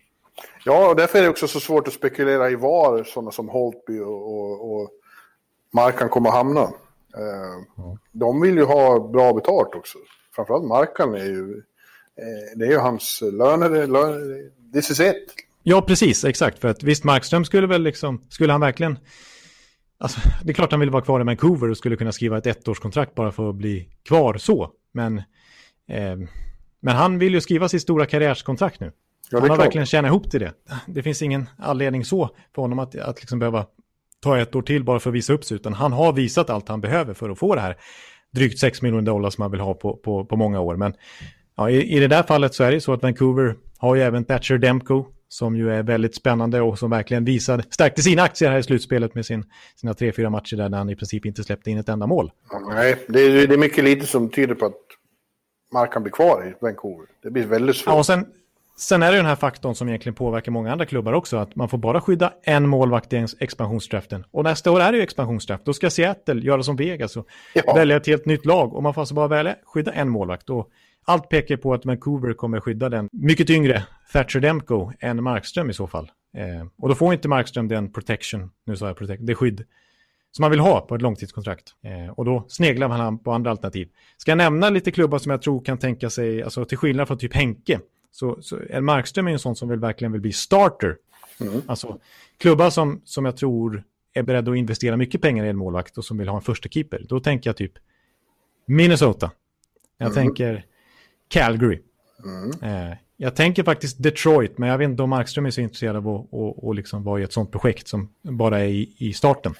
[0.65, 3.99] Ja, och därför är det också så svårt att spekulera i var sådana som Holtby
[3.99, 4.89] och, och, och
[5.73, 6.61] Markan kommer att hamna.
[7.17, 7.97] Eh, ja.
[8.11, 9.97] De vill ju ha bra betalt också.
[10.35, 11.63] Framförallt Markan är ju,
[12.17, 14.41] eh, det är ju hans löner, löner,
[14.73, 15.33] this is it.
[15.63, 16.59] Ja, precis, exakt.
[16.59, 18.99] För att visst, Markström skulle väl liksom, skulle han verkligen,
[19.97, 22.47] alltså det är klart han vill vara kvar i Vancouver och skulle kunna skriva ett
[22.47, 24.71] ettårskontrakt bara för att bli kvar så.
[24.91, 25.17] Men,
[25.87, 26.17] eh,
[26.79, 28.91] men han vill ju skriva sitt stora karriärskontrakt nu.
[29.31, 29.65] Ja, han har klart.
[29.65, 30.53] verkligen tjänat ihop till det.
[30.87, 33.65] Det finns ingen anledning så för honom att, att liksom behöva
[34.19, 36.69] ta ett år till bara för att visa upp sig, utan han har visat allt
[36.69, 37.77] han behöver för att få det här
[38.31, 40.75] drygt 6 miljoner dollar som han vill ha på, på, på många år.
[40.75, 40.93] Men
[41.57, 44.25] ja, i, i det där fallet så är det så att Vancouver har ju även
[44.25, 48.59] Thatcher Demko som ju är väldigt spännande och som verkligen visade, stärkte sina aktier här
[48.59, 51.77] i slutspelet med sin, sina tre, fyra matcher där han i princip inte släppte in
[51.77, 52.31] ett enda mål.
[52.69, 54.75] nej, det är, det är mycket lite som tyder på att
[55.73, 57.05] Mark kan bli kvar i Vancouver.
[57.23, 57.93] Det blir väldigt svårt.
[57.93, 58.25] Ja, och sen,
[58.79, 61.69] Sen är det den här faktorn som egentligen påverkar många andra klubbar också, att man
[61.69, 64.25] får bara skydda en målvakt i expansionsdraften.
[64.31, 67.73] Och nästa år är det ju expansionsdraft, då ska Seattle göra som Vegas och ja.
[67.73, 68.73] välja ett helt nytt lag.
[68.73, 70.49] Och man får alltså bara välja skydda en målvakt.
[70.49, 70.69] Och
[71.07, 75.73] allt pekar på att Vancouver kommer skydda den mycket yngre Thatcher Demko än Markström i
[75.73, 76.11] så fall.
[76.33, 79.65] Eh, och då får inte Markström den protection, nu sa jag protection, det skydd
[80.31, 81.73] som man vill ha på ett långtidskontrakt.
[81.81, 83.89] Eh, och då sneglar man på andra alternativ.
[84.17, 87.17] Ska jag nämna lite klubbar som jag tror kan tänka sig, alltså till skillnad från
[87.17, 87.79] typ Henke,
[88.11, 90.97] så, så en Markström är en sån som vill, verkligen vill bli starter.
[91.39, 91.61] Mm.
[91.67, 91.99] Alltså
[92.37, 96.05] klubbar som, som jag tror är beredda att investera mycket pengar i en målvakt och
[96.05, 97.05] som vill ha en första keeper.
[97.09, 97.73] Då tänker jag typ
[98.65, 99.31] Minnesota.
[99.97, 100.15] Jag mm.
[100.15, 100.65] tänker
[101.27, 101.81] Calgary.
[102.23, 102.51] Mm.
[102.91, 106.07] Eh, jag tänker faktiskt Detroit, men jag vet inte om Markström är så intresserad av
[106.07, 109.53] att och, och liksom vara i ett sånt projekt som bara är i, i starten.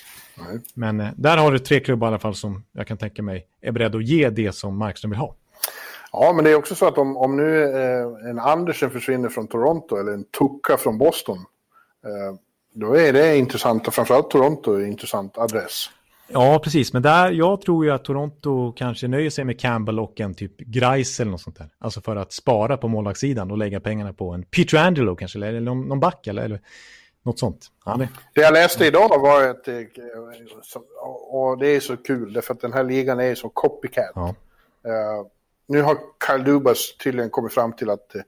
[0.74, 3.46] Men eh, där har du tre klubbar i alla fall som jag kan tänka mig
[3.62, 5.36] är beredda att ge det som Markström vill ha.
[6.12, 9.48] Ja, men det är också så att om, om nu eh, en Andersen försvinner från
[9.48, 11.38] Toronto eller en Tucka från Boston,
[12.06, 12.40] eh,
[12.74, 15.90] då är det intressant och framförallt Toronto är en intressant adress.
[16.28, 16.94] Ja, precis.
[16.94, 20.58] Men där, jag tror ju att Toronto kanske nöjer sig med Campbell och en typ
[20.58, 21.70] Grice eller något sånt där.
[21.80, 25.60] Alltså för att spara på målvaktssidan och lägga pengarna på en Peter Angelo kanske, eller
[25.60, 26.62] någon, någon back eller, eller
[27.24, 27.68] något sånt.
[27.86, 28.10] Ja, det.
[28.34, 29.76] det jag läste idag var att, eh,
[31.30, 34.12] och det är så kul, därför att den här ligan är så copycat.
[34.16, 34.36] Ja.
[34.86, 35.28] Uh,
[35.68, 38.22] nu har Kyle Dubas tydligen kommit fram till att eh,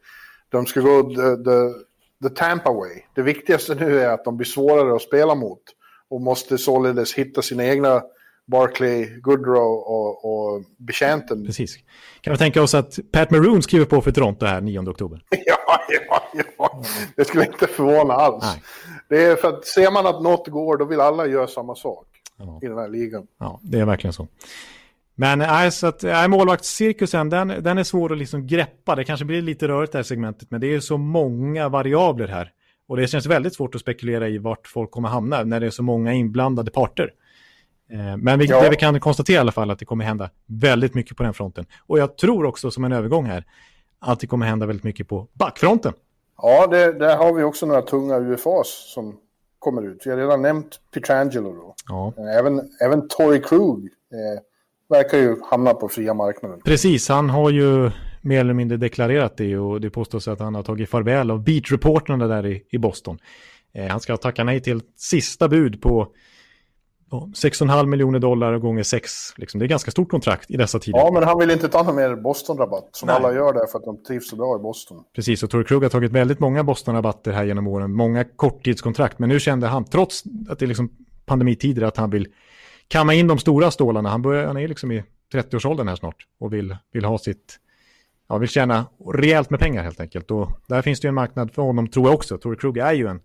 [0.49, 3.01] de ska gå the, the, the Tampa way.
[3.15, 5.61] Det viktigaste nu är att de blir svårare att spela mot
[6.09, 8.01] och måste således hitta sina egna
[8.45, 11.45] Barkley, Goodrow och, och betjänten.
[11.45, 11.77] Precis.
[12.21, 15.23] Kan vi tänka oss att Pat Maroon skriver på för Toronto här 9 oktober?
[15.29, 16.23] ja, ja,
[16.57, 16.81] ja.
[17.15, 18.43] Det skulle inte förvåna alls.
[18.43, 18.61] Nej.
[19.09, 22.07] Det är för att ser man att något går, då vill alla göra samma sak
[22.37, 22.59] ja.
[22.63, 23.27] i den här ligan.
[23.39, 24.27] Ja, det är verkligen så.
[25.15, 28.95] Men nej, så att, nej, målvaktscirkusen, den, den är svår att liksom greppa.
[28.95, 32.51] Det kanske blir lite rörigt det här segmentet, men det är så många variabler här.
[32.89, 35.69] Och det känns väldigt svårt att spekulera i vart folk kommer hamna när det är
[35.71, 37.13] så många inblandade parter.
[37.91, 38.61] Eh, men vi, ja.
[38.61, 41.33] det vi kan konstatera i alla fall att det kommer hända väldigt mycket på den
[41.33, 41.65] fronten.
[41.87, 43.45] Och jag tror också som en övergång här
[43.99, 45.93] att det kommer hända väldigt mycket på backfronten.
[46.41, 49.17] Ja, det, där har vi också några tunga UFAs som
[49.59, 50.01] kommer ut.
[50.05, 51.75] Vi har redan nämnt Pietrangelo då.
[51.87, 52.13] Ja.
[52.39, 54.41] Även, även Tory Krug eh,
[54.89, 56.61] verkar ju hamna på fria marknaden.
[56.61, 57.91] Precis, han har ju
[58.21, 62.27] mer eller mindre deklarerat det och det påstås att han har tagit farväl av beat-reportrarna
[62.27, 63.19] där i, i Boston.
[63.73, 66.07] Eh, han ska tacka nej till sista bud på
[67.11, 69.11] 6,5 miljoner dollar gånger 6.
[69.37, 69.59] Liksom.
[69.59, 70.99] Det är ganska stort kontrakt i dessa tider.
[70.99, 73.15] Ja, men han vill inte ta någon mer Boston-rabatt som Nej.
[73.15, 75.03] alla gör där för att de trivs så bra i Boston.
[75.15, 77.93] Precis, och Torrey Krug har tagit väldigt många Boston-rabatter här genom åren.
[77.93, 80.91] Många korttidskontrakt, men nu kände han, trots att det är liksom
[81.25, 82.27] pandemitider, att han vill
[82.87, 84.09] kamma in de stora stålarna.
[84.09, 85.03] Han, börjar, han är liksom i
[85.33, 87.59] 30-årsåldern här snart och vill, vill ha sitt,
[88.29, 90.31] ja, vill tjäna rejält med pengar helt enkelt.
[90.31, 92.37] Och där finns det ju en marknad för honom, tror jag också.
[92.37, 93.21] Torrey Krug är ju en,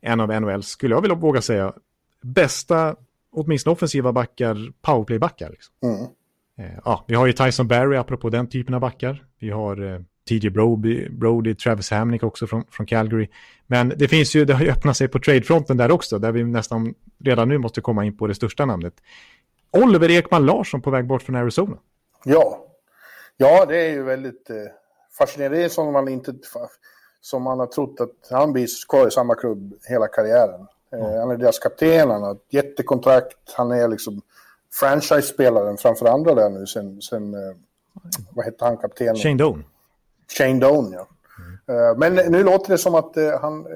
[0.00, 1.72] en av NHLs, skulle jag vilja våga säga,
[2.22, 2.96] bästa
[3.32, 5.50] åtminstone offensiva backar, powerplay-backar.
[5.50, 5.74] Liksom.
[5.82, 6.06] Mm.
[6.58, 9.24] Eh, ja, vi har ju Tyson Barry, apropå den typen av backar.
[9.38, 13.28] Vi har eh, TJ Brody, Brody, Travis Hamnick också från, från Calgary.
[13.66, 16.44] Men det finns ju, det har ju öppnat sig på tradefronten där också, där vi
[16.44, 18.94] nästan redan nu måste komma in på det största namnet.
[19.70, 21.76] Oliver Ekman Larsson på väg bort från Arizona.
[22.24, 22.65] Ja,
[23.36, 24.56] ja det är ju väldigt eh,
[25.18, 25.58] fascinerande.
[25.58, 26.34] Det är som man inte,
[27.20, 30.66] som man har trott att han blir kvar i samma klubb hela karriären.
[30.92, 31.18] Mm.
[31.18, 34.22] Han är deras kapten, han har ett jättekontrakt, han är liksom
[34.72, 37.56] franchise-spelaren framför andra där nu sen, sen eh,
[38.30, 39.16] vad hette han, kaptenen?
[39.16, 39.64] Shane Doan.
[40.38, 41.06] Shane Doan, ja.
[41.68, 41.98] Mm.
[41.98, 43.66] Men nu låter det som att han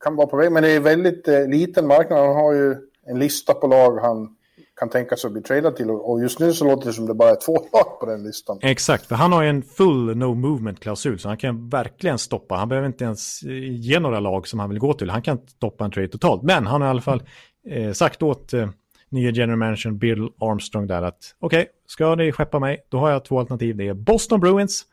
[0.00, 2.26] kan vara på väg, men det är väldigt liten marknad.
[2.26, 4.36] Han har ju en lista på lag han
[4.78, 5.90] kan tänka sig att bli tradad till.
[5.90, 8.58] Och just nu så låter det som det bara är två lag på den listan.
[8.62, 11.18] Exakt, för han har ju en full no movement-klausul.
[11.18, 12.54] Så han kan verkligen stoppa.
[12.54, 15.10] Han behöver inte ens ge några lag som han vill gå till.
[15.10, 16.42] Han kan stoppa en trade totalt.
[16.42, 17.22] Men han har i alla fall
[17.68, 18.68] eh, sagt åt eh,
[19.08, 23.10] nya general manager Bill Armstrong där att okej, okay, ska ni skeppa mig, då har
[23.10, 23.76] jag två alternativ.
[23.76, 24.84] Det är Boston Bruins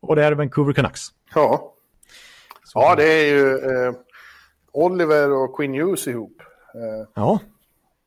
[0.00, 1.00] och det är Vancouver Canucks.
[1.34, 1.74] Ja,
[2.64, 2.78] så.
[2.78, 3.94] ja det är ju eh,
[4.72, 6.42] Oliver och Quinn Hughes ihop.
[6.74, 7.38] Eh, ja.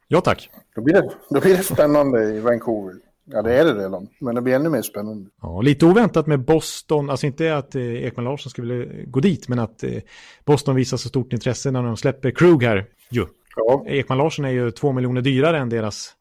[0.08, 0.50] Ja tack.
[0.76, 2.96] Då blir, det, då blir det spännande i Vancouver.
[3.32, 4.08] Ja, det är det redan.
[4.20, 5.30] Men det blir ännu mer spännande.
[5.42, 7.10] Ja, lite oväntat med Boston.
[7.10, 9.98] Alltså inte att eh, Ekman Larsson skulle gå dit, men att eh,
[10.46, 12.86] Boston visar så stort intresse när de släpper Krug här.
[13.10, 13.28] Jo.
[13.56, 13.84] Ja.
[13.88, 16.14] Ekman Larsson är ju två miljoner dyrare än deras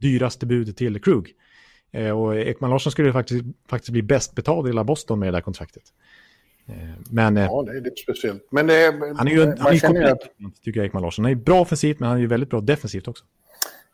[0.00, 1.28] dyraste bud till Krug.
[1.92, 5.36] Eh, och Ekman Larsson skulle faktiskt, faktiskt bli bäst betald i hela Boston med det
[5.36, 5.82] där kontraktet.
[6.66, 6.74] Eh,
[7.10, 8.46] men, eh, ja, det är lite speciellt.
[8.50, 10.62] Men är, han är ju, han är komplett, att...
[10.64, 11.24] tycker jag, Ekman Larsson.
[11.24, 13.24] Han är bra offensivt, men han är ju väldigt bra defensivt också.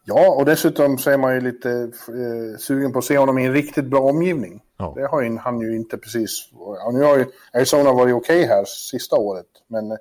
[0.05, 1.71] Ja, och dessutom så är man ju lite
[2.09, 4.63] eh, sugen på att se honom i en riktigt bra omgivning.
[4.77, 4.93] Ja.
[4.97, 6.49] Det har ju, han ju inte precis...
[6.53, 9.99] Ja, nu har ju Arizona varit okej okay här sista året, men eh,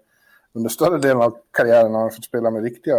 [0.54, 2.96] under större delen av karriären har han fått spela med riktiga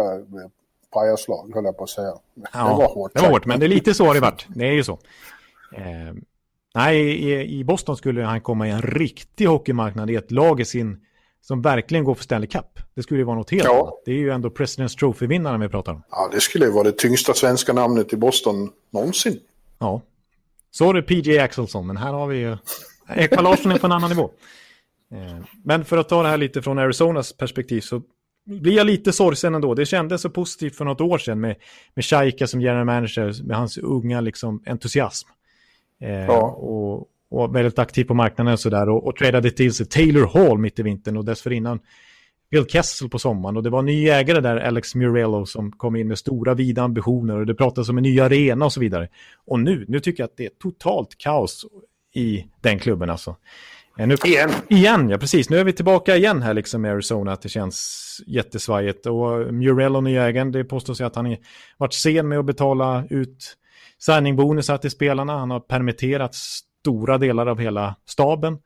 [0.93, 2.13] pajaslag, höll jag på att säga.
[2.33, 3.11] Ja, det var hårt.
[3.13, 4.45] Det var hårt, men det är lite så har det varit.
[4.47, 4.99] Det är ju så.
[5.75, 6.13] Eh,
[6.75, 10.65] nej, i, i, Boston skulle han komma i en riktig hockeymarknad i ett lag i
[10.65, 10.97] sin
[11.41, 12.79] som verkligen går för Stanley Cup.
[12.95, 13.79] Det skulle ju vara något helt ja.
[13.79, 13.93] annat.
[14.05, 16.03] Det är ju ändå President's Trophy-vinnaren vi pratar om.
[16.11, 19.39] Ja, det skulle ju vara det tyngsta svenska namnet i Boston någonsin.
[19.79, 20.01] Ja.
[20.71, 22.57] Så är det PJ Axelsson, men här har vi ju...
[23.15, 24.31] Ekman Larsson är på en annan nivå.
[25.13, 28.01] Eh, men för att ta det här lite från Arizonas perspektiv så
[28.45, 29.73] blir jag lite sorgsen ändå.
[29.73, 31.55] Det kändes så positivt för något år sedan med,
[31.93, 35.29] med Shaika som general manager, med hans unga liksom, entusiasm.
[36.01, 36.41] Eh, ja.
[36.41, 40.57] och, och väldigt aktiv på marknaden och sådär och, och tradade till sig Taylor Hall
[40.57, 41.79] mitt i vintern och dessförinnan
[42.51, 45.95] Bill Kessel på sommaren och det var en ny ägare där, Alex Murello, som kom
[45.95, 49.07] in med stora vida ambitioner och det pratades om en ny arena och så vidare.
[49.47, 51.65] Och nu, nu tycker jag att det är totalt kaos
[52.13, 53.35] i den klubben alltså.
[53.97, 54.49] Eh, nu, igen.
[54.67, 55.49] Igen, ja precis.
[55.49, 59.05] Nu är vi tillbaka igen här liksom i Arizona, att det känns jättesvajigt.
[59.05, 61.37] Och Murello, nya ägaren, det påstås att han har
[61.77, 63.55] varit sen med att betala ut
[63.99, 65.39] signingbonusar till spelarna.
[65.39, 68.57] Han har permitterats stora delar av hela staben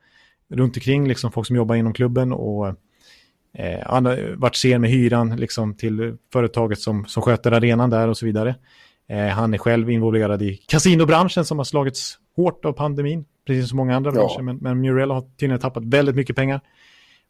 [0.50, 2.68] runt omkring, liksom folk som jobbar inom klubben och
[3.58, 8.08] eh, han har varit sen med hyran liksom, till företaget som, som sköter arenan där
[8.08, 8.56] och så vidare.
[9.08, 13.78] Eh, han är själv involverad i kasinobranschen som har slagits hårt av pandemin, precis som
[13.78, 14.16] många andra ja.
[14.16, 16.62] branscher, men, men Murell har tydligen tappat väldigt mycket pengar.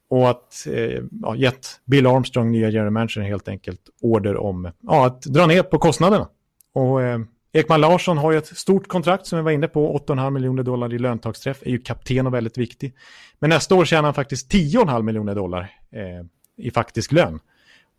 [0.09, 5.05] Och att eh, ja, gett Bill Armstrong, nya general manager, helt enkelt order om ja,
[5.05, 6.27] att dra ner på kostnaderna.
[6.73, 7.19] Och eh,
[7.55, 10.93] Ekman Larsson har ju ett stort kontrakt som vi var inne på, 8,5 miljoner dollar
[10.93, 12.95] i löntagsträff, är ju kapten och väldigt viktig.
[13.39, 15.61] Men nästa år tjänar han faktiskt 10,5 miljoner dollar
[15.91, 16.25] eh,
[16.57, 17.39] i faktisk lön.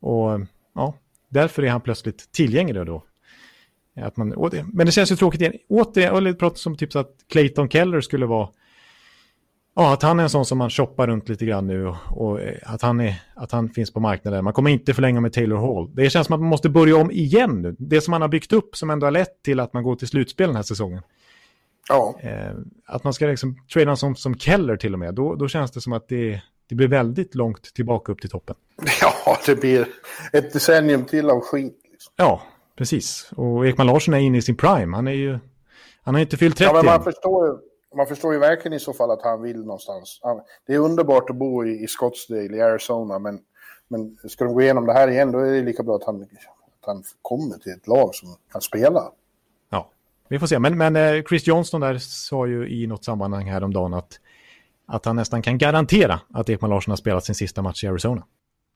[0.01, 0.41] Och
[0.75, 0.95] ja,
[1.29, 3.05] därför är han plötsligt tillgänglig då.
[3.97, 5.55] Att man, det, men det känns ju tråkigt igen.
[5.69, 8.49] Återigen, och pratar som typ så att Clayton Keller skulle vara...
[9.77, 12.41] Ja, att han är en sån som man shoppar runt lite grann nu och, och
[12.63, 14.45] att, han är, att han finns på marknaden.
[14.45, 15.95] Man kommer inte förlänga med Taylor Hall.
[15.95, 17.77] Det känns som att man måste börja om igen nu.
[17.79, 20.09] Det som man har byggt upp som ändå har lett till att man går till
[20.09, 21.03] slutspel den här säsongen.
[21.89, 22.15] Ja.
[22.21, 22.55] Eh,
[22.87, 25.81] att man ska liksom trada som, som Keller till och med, då, då känns det
[25.81, 28.57] som att det, det blir väldigt långt tillbaka upp till toppen.
[29.01, 29.89] Ja, det blir
[30.33, 31.81] ett decennium till av skit.
[31.93, 32.13] Liksom.
[32.17, 32.43] Ja,
[32.77, 33.31] precis.
[33.37, 34.97] Och Ekman Larsson är inne i sin prime.
[34.97, 35.39] Han är ju...
[36.03, 37.05] Han har inte fyllt 30 ja, men man än.
[37.05, 37.55] förstår, ju,
[37.97, 40.21] man förstår ju verkligen i så fall att han vill någonstans.
[40.23, 43.39] Han, det är underbart att bo i, i Scottsdale i Arizona, men,
[43.89, 46.23] men ska de gå igenom det här igen då är det lika bra att han,
[46.23, 46.29] att
[46.87, 49.13] han kommer till ett lag som kan spela.
[49.71, 49.91] Ja,
[50.29, 50.59] vi får se.
[50.59, 54.21] Men, men eh, Chris Johnston där sa ju i något sammanhang häromdagen att,
[54.87, 58.25] att han nästan kan garantera att Ekman Larsson har spelat sin sista match i Arizona.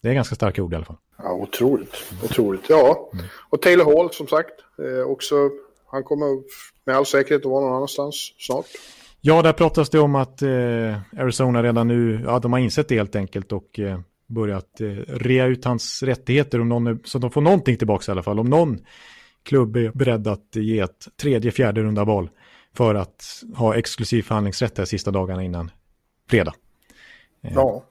[0.03, 0.97] Det är ganska starka ord i alla fall.
[1.19, 1.95] Ja, otroligt.
[2.25, 2.69] Otroligt.
[2.69, 3.25] Ja, Mm.
[3.51, 4.51] och Taylor Hall som sagt.
[4.79, 5.35] Eh, också,
[5.87, 6.43] han kommer
[6.85, 8.67] med all säkerhet att vara någon annanstans snart.
[9.21, 12.95] Ja, där pratas det om att eh, Arizona redan nu, ja de har insett det
[12.95, 17.41] helt enkelt och eh, börjat eh, rea ut hans rättigheter om någon så de får
[17.41, 18.41] någonting tillbaka i alla fall.
[18.41, 18.79] Om någon
[19.43, 22.31] klubb är beredd att ge ett tredje, fjärde runda val
[22.77, 25.71] för att ha exklusiv förhandlingsrätt de sista dagarna innan
[26.31, 26.55] fredag.
[27.41, 27.85] Ja.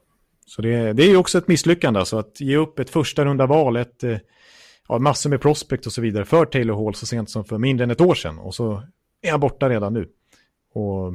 [0.45, 3.45] Så det, det är ju också ett misslyckande, alltså att ge upp ett första runda
[3.45, 4.17] val, ett, eh,
[4.87, 7.83] ja, massor med prospect och så vidare för Taylor Hall så sent som för mindre
[7.83, 8.39] än ett år sedan.
[8.39, 8.83] Och så
[9.21, 10.09] är han borta redan nu.
[10.77, 11.13] Och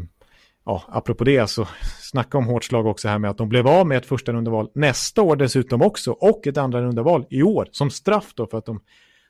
[0.65, 1.69] ja, apropå det så
[2.01, 4.71] snacka om hårt slag också här med att de blev av med ett första rundaval
[4.75, 8.67] nästa år dessutom också och ett andra rundaval i år som straff då för att
[8.67, 8.81] de,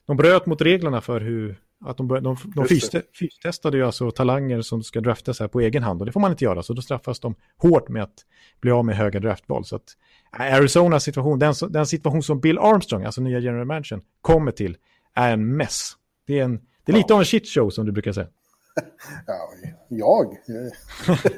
[0.07, 4.61] de bröt mot reglerna för hur att de, de, de fyste- fystestade ju alltså talanger
[4.61, 6.83] som ska draftas här på egen hand och det får man inte göra så då
[6.83, 8.15] straffas de hårt med att
[8.61, 9.65] bli av med höga draftval.
[9.65, 9.97] Så att
[10.39, 14.77] äh, Arizonas situation, den, den situation som Bill Armstrong, alltså nya general managern, kommer till
[15.15, 15.93] är en mess.
[16.27, 18.29] Det är, en, det är lite av en shit show som du brukar säga.
[19.27, 19.49] ja
[19.89, 20.27] jag?
[20.33, 21.17] Eh,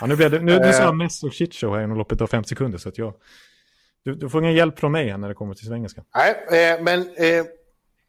[0.00, 0.72] Ja, nu blev det, nu, Eh.
[0.72, 3.14] sa jag mest och shit show här inom loppet av fem sekunder så att jag...
[4.04, 6.04] Du, du får ingen hjälp från mig här när det kommer till svengelska.
[6.14, 6.30] Nej,
[6.72, 7.44] eh, men eh,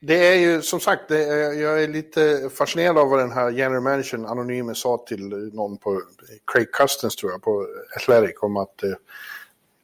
[0.02, 1.20] det är ju som sagt, det
[1.56, 6.02] jag är lite fascinerad av vad den här general managern anonyme sa till någon på
[6.54, 7.68] Craig Custens tror jag på
[7.98, 8.90] Athletic om att eh,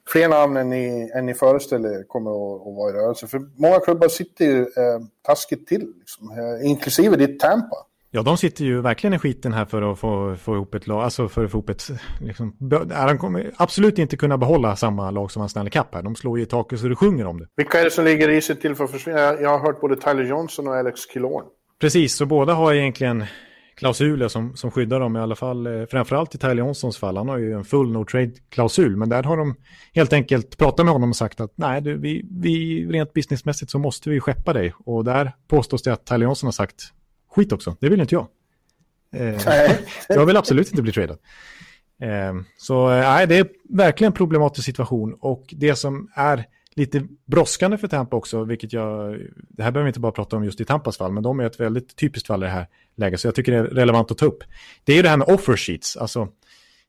[0.08, 3.26] fler namn än ni, än ni föreställer er kommer att, att vara i rörelse.
[3.26, 7.76] För många klubbar sitter ju eh, taskigt till, liksom, eh, inklusive ditt Tampa.
[8.10, 11.02] Ja, de sitter ju verkligen i skiten här för att få, få ihop ett lag,
[11.02, 11.88] alltså för att få ihop ett,
[12.20, 12.56] liksom,
[12.92, 16.02] han kommer absolut inte kunna behålla samma lag som han Stanley Cup här.
[16.02, 17.46] De slår ju i taket så det sjunger om det.
[17.56, 19.18] Vilka är det som ligger i sig till för att försvinna?
[19.18, 21.44] Jag jag har hört både Tyler Johnson och Alex Killorn.
[21.80, 23.24] Precis, så båda har egentligen
[23.76, 25.66] klausuler som, som skyddar dem i alla fall.
[25.66, 27.16] eh, Framförallt i Tyler Johnsons fall.
[27.16, 28.96] Han har ju en full no trade-klausul.
[28.96, 29.54] Men där har de
[29.94, 33.78] helt enkelt pratat med honom och sagt att nej, du, vi, vi, rent businessmässigt så
[33.78, 34.74] måste vi skeppa dig.
[34.84, 36.92] Och där påstås det att Tyler Johnson har sagt
[37.38, 37.76] skit också.
[37.80, 38.26] Det vill inte jag.
[39.12, 39.42] Eh,
[40.08, 41.18] jag vill absolut inte bli tradad.
[42.02, 45.14] Eh, så eh, nej, det är verkligen en problematisk situation.
[45.20, 49.88] Och det som är lite brådskande för Tampa också, vilket jag, det här behöver vi
[49.88, 52.42] inte bara prata om just i Tampas fall, men de är ett väldigt typiskt fall
[52.42, 54.44] i det här läget, så jag tycker det är relevant att ta upp.
[54.84, 56.28] Det är ju det här med offer sheets, alltså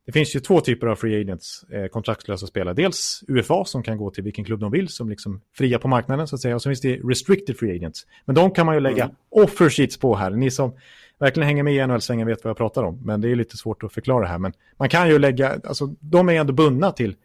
[0.09, 2.73] det finns ju två typer av free agents, eh, kontraktslösa spelare.
[2.73, 6.27] Dels UFA som kan gå till vilken klubb de vill, som liksom fria på marknaden
[6.27, 6.55] så att säga.
[6.55, 8.07] Och så finns det restricted free agents.
[8.25, 10.29] Men de kan man ju lägga offer sheets på här.
[10.29, 10.73] Ni som
[11.19, 12.99] verkligen hänger med i NHL-svängen vet vad jag pratar om.
[13.05, 14.37] Men det är lite svårt att förklara här.
[14.37, 17.15] Men man kan ju lägga, alltså de är ändå bundna till,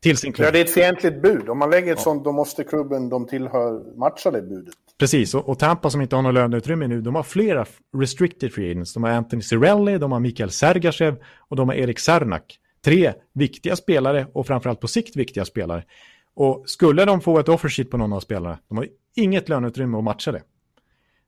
[0.00, 0.46] till sin klubb.
[0.46, 1.48] Ja, det är ett fientligt bud.
[1.48, 4.74] Om man lägger ett sånt, då måste klubben de tillhör matcha det budet.
[4.98, 7.66] Precis, och, och Tampa som inte har något löneutrymme nu, de har flera
[7.98, 8.94] restricted free agents.
[8.94, 12.58] De har Anthony Cirelli, de har Mikael Sergachev och de har Erik Sarnak.
[12.84, 15.84] Tre viktiga spelare och framförallt på sikt viktiga spelare.
[16.34, 19.98] Och skulle de få ett offer sheet på någon av spelarna, de har inget löneutrymme
[19.98, 20.42] att matcha det.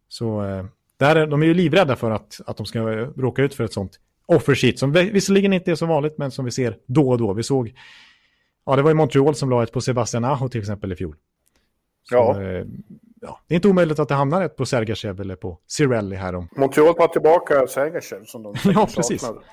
[0.08, 0.64] Så eh,
[0.96, 3.64] där är, de är ju livrädda för att, att de ska eh, råka ut för
[3.64, 6.76] ett sånt offer sheet, som vi- visserligen inte är så vanligt, men som vi ser
[6.86, 7.32] då och då.
[7.32, 7.74] Vi såg,
[8.66, 11.16] ja det var ju Montreal som la ett på Sebastian Aho till exempel i fjol.
[12.08, 12.64] Så, Ja.
[13.20, 16.34] Ja, det är inte omöjligt att det hamnar ett på Sergachev eller på Cirelli här
[16.34, 16.48] om.
[16.56, 19.20] Montreal tar tillbaka Sergachev som de Ja, precis.
[19.20, 19.44] saknade.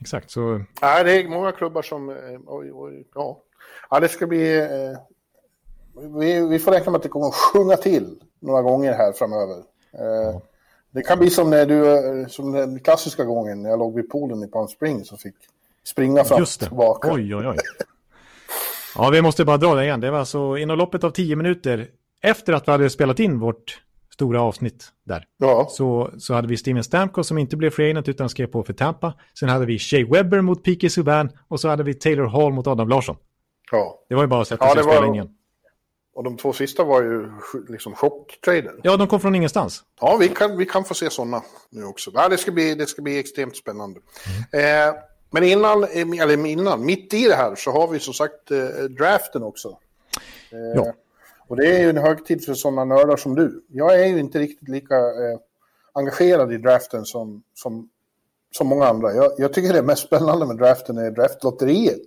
[0.00, 2.08] Exakt, så Nej, det är många klubbar som...
[2.10, 2.16] eh,
[2.46, 3.38] Oj, oj, ja.
[3.90, 4.56] ja, det ska bli...
[4.60, 4.98] Eh,
[6.18, 9.56] vi, vi får räkna med att det kommer att sjunga till några gånger här framöver.
[9.92, 10.40] Eh,
[10.90, 14.10] Det kan bli som när du, eh, som den klassiska gången när jag låg vid
[14.10, 15.34] poolen i Palm Springs och fick
[15.84, 17.12] springa fram och tillbaka.
[17.12, 17.56] Oj, oj, oj.
[18.96, 20.00] Ja, vi måste bara dra det igen.
[20.00, 21.88] Det var alltså inom loppet av tio minuter
[22.24, 23.80] efter att vi hade spelat in vårt
[24.14, 25.26] stora avsnitt där.
[25.36, 28.62] Ja, Så, så hade vi Steven Stamkos som inte blev free agent utan skrev på
[28.62, 29.14] för Tampa.
[29.38, 30.88] Sen hade vi Shea Webber mot P.K.
[30.88, 33.16] Subban och så hade vi Taylor Hall mot Adam Larsson.
[33.70, 34.00] ja.
[34.08, 35.28] Det var ju bara att sätta sig och spela in igen.
[36.14, 37.30] Och de två sista var ju
[37.68, 38.74] liksom chocktrader.
[38.82, 39.82] Ja, de kom från ingenstans.
[40.00, 42.10] Ja, vi kan, vi kan få se sådana nu också.
[42.14, 44.00] Ja, det, ska bli, det ska bli extremt spännande.
[44.52, 44.88] Mm.
[44.88, 44.94] Eh,
[45.30, 48.58] men innan, eller innan, mitt i det här så har vi som sagt eh,
[48.98, 49.68] draften också.
[50.50, 50.92] Eh, ja.
[51.48, 53.64] Och det är ju en högtid för sådana nördar som du.
[53.68, 55.38] Jag är ju inte riktigt lika eh,
[55.92, 57.88] engagerad i draften som, som,
[58.50, 59.14] som många andra.
[59.14, 62.02] Jag, jag tycker det mest spännande med draften är draftlotteriet.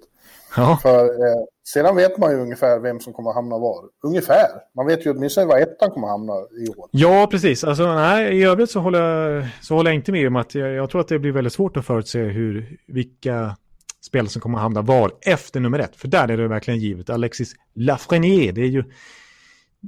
[0.56, 0.80] Ja.
[0.82, 3.84] För eh, sedan vet man ju ungefär vem som kommer att hamna var.
[4.04, 4.48] Ungefär.
[4.76, 6.90] Man vet ju åtminstone var ettan kommer att hamna i år.
[6.92, 7.64] Ja, precis.
[7.64, 10.70] Alltså, nej, I övrigt så håller, jag, så håller jag inte med om att jag,
[10.70, 13.58] jag tror att det blir väldigt svårt att förutse hur, vilka
[14.02, 15.96] spel som kommer att hamna var efter nummer ett.
[15.96, 17.10] För där är det verkligen givet.
[17.10, 18.84] Alexis Lafreniere, det är ju...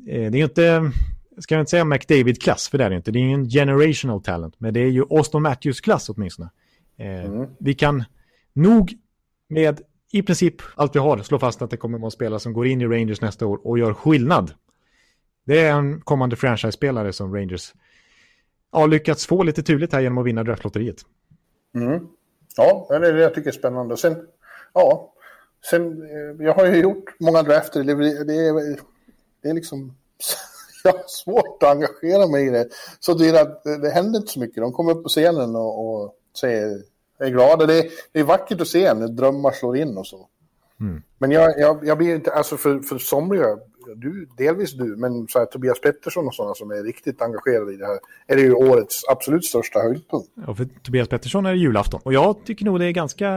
[0.08, 0.92] Eh, det är ju inte...
[1.38, 3.12] Ska jag inte säga McDavid-klass, för det är det inte.
[3.12, 4.56] Det är ju en generational talent.
[4.58, 6.50] Men det är ju Austin Matthews-klass åtminstone.
[6.98, 7.50] Eh, mm.
[7.60, 8.04] Vi kan
[8.54, 8.94] nog
[9.50, 9.82] med
[10.12, 12.68] i princip allt vi har slår fast att det kommer att vara spelare som går
[12.68, 14.54] in i Rangers nästa år och gör skillnad.
[15.46, 17.74] Det är en kommande franchise-spelare som Rangers
[18.72, 20.98] har lyckats få lite turligt här genom att vinna draftlotteriet.
[21.76, 22.08] Mm.
[22.58, 23.98] Ja, det är det jag tycker är spännande.
[23.98, 24.16] Sen,
[24.74, 25.14] ja,
[25.70, 27.84] sen, eh, jag har ju gjort många drafter.
[27.84, 28.80] Det, det,
[29.42, 29.96] det är liksom...
[30.84, 32.68] jag har svårt att engagera mig i det.
[33.00, 33.32] Så det,
[33.64, 34.56] det, det händer inte så mycket.
[34.56, 36.82] De kommer upp på scenen och, och säger
[37.20, 37.68] är glad.
[37.68, 40.28] Det är, det är vackert att se när drömmar slår in och så.
[40.80, 41.02] Mm.
[41.18, 43.58] Men jag, jag, jag blir inte, alltså för, för somliga,
[43.96, 47.78] du, delvis du, men så här, Tobias Pettersson och sådana som är riktigt engagerade i
[47.78, 50.30] det här, är det ju årets absolut största höjdpunkt.
[50.48, 52.02] Ja, för Tobias Pettersson är det julafton.
[52.04, 53.28] Och jag tycker nog det är ganska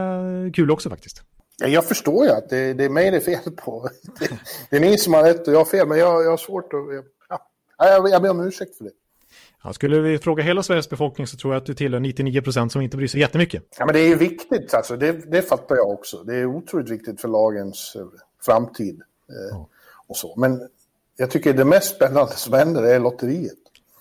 [0.53, 1.23] kul också faktiskt.
[1.63, 3.89] Ja, jag förstår ju att det, det är mig det är fel på.
[4.19, 4.29] Det,
[4.69, 6.73] det, är ni som har rätt och jag har fel, men jag, jag har svårt
[6.73, 6.79] att...
[7.77, 8.91] Ja, jag, jag ber om ursäkt för det.
[9.63, 12.71] Ja, skulle vi fråga hela Sveriges befolkning så tror jag att du tillhör 99 procent
[12.71, 13.63] som inte bryr sig jättemycket.
[13.79, 14.97] Ja, men det är ju viktigt, alltså.
[14.97, 16.23] det, det fattar jag också.
[16.23, 18.05] Det är otroligt viktigt för lagens eh,
[18.45, 19.01] framtid.
[19.29, 19.67] Eh, ja.
[20.07, 20.33] och så.
[20.37, 20.69] Men
[21.17, 23.53] jag tycker det mest spännande som händer är lotteriet.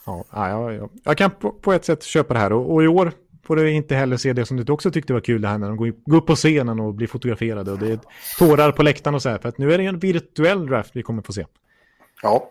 [0.06, 0.88] Ja, ja, ja.
[1.04, 3.12] Jag kan på, på, ett sätt köpa det här och, och, i år
[3.46, 5.68] får du inte heller se det som du också tyckte var kul det här när
[5.68, 7.98] de går, upp på scenen och blir fotograferade och det är
[8.38, 9.38] tårar på läktaren och så här.
[9.38, 11.46] För att nu är det en virtuell draft vi kommer få se.
[12.22, 12.50] Ja.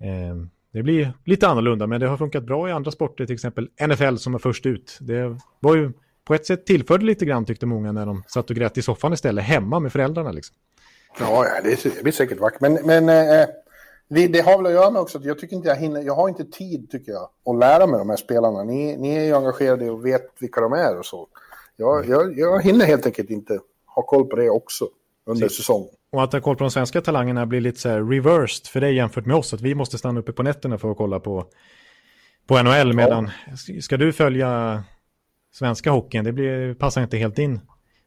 [0.00, 0.36] Eh,
[0.72, 4.16] det blir lite annorlunda, men det har funkat bra i andra sporter, till exempel NFL
[4.16, 4.98] som var först ut.
[5.00, 5.92] Det var ju
[6.24, 9.12] på ett sätt tillförde lite grann tyckte många när de satt och grät i soffan
[9.12, 10.32] istället, hemma med föräldrarna.
[10.32, 10.56] Liksom.
[11.18, 12.60] Ja, det blir säkert vackert.
[12.60, 13.46] Men, men eh,
[14.14, 16.14] det, det, har väl att göra med också att jag tycker inte jag hinner, jag
[16.14, 18.64] har inte tid tycker jag att lära mig de här spelarna.
[18.64, 21.28] Ni, ni är ju engagerade och vet vilka de är och så.
[21.76, 24.88] Jag, jag, jag hinner helt enkelt inte ha koll på det också
[25.26, 25.88] under säsongen.
[26.12, 28.94] Och att ha koll på de svenska talangerna blir lite så här reversed för dig
[28.94, 29.54] jämfört med oss.
[29.54, 31.46] Att vi måste stanna uppe på nätterna för att kolla på,
[32.46, 32.92] på NHL.
[32.92, 33.30] Medan
[33.80, 34.82] ska du följa
[35.52, 37.60] svenska hockeyn, det blir, passar inte helt in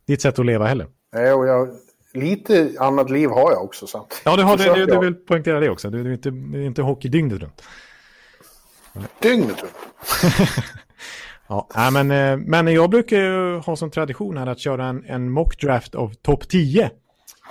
[0.08, 0.88] ditt sätt att leva heller.
[1.14, 1.70] Nej, och jag,
[2.16, 3.88] lite annat liv har jag också.
[3.88, 4.22] Sant?
[4.26, 5.90] Ja, du, har, det, du, du vill poängtera det också.
[5.90, 7.64] Du, du, är inte, du är inte hockey dygnet runt.
[9.20, 9.74] Dygnet runt?
[11.74, 15.62] ja, men, eh, men jag brukar ha som tradition här att köra en, en mock
[15.62, 16.92] draft av topp 10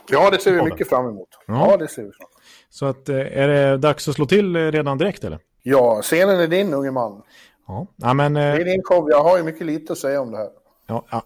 [0.08, 1.28] Ja, det ser vi mycket fram emot.
[1.46, 2.30] Ja, ja det ser vi fram emot.
[2.70, 5.38] Så att, eh, är det dags att slå till eh, redan direkt eller?
[5.62, 7.22] Ja, scenen är din unge man.
[7.66, 8.34] Ja, ja men...
[8.34, 10.48] Det är din show, jag har ju mycket lite att säga om det här.
[10.86, 11.22] Ja, ja,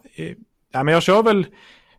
[0.73, 1.47] ja, men jag kör väl...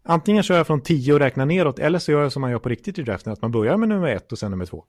[0.03, 2.59] Antingen kör jag från 10 och räknar neråt, eller så gör jag som man gör
[2.59, 4.83] på riktigt i draften, att man börjar med nummer ett och sen nummer två.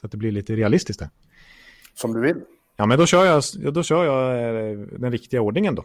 [0.00, 1.08] Så att det blir lite realistiskt där.
[1.94, 2.36] Som du vill.
[2.76, 3.42] Ja, men då kör jag,
[3.74, 5.84] då kör jag den riktiga ordningen då.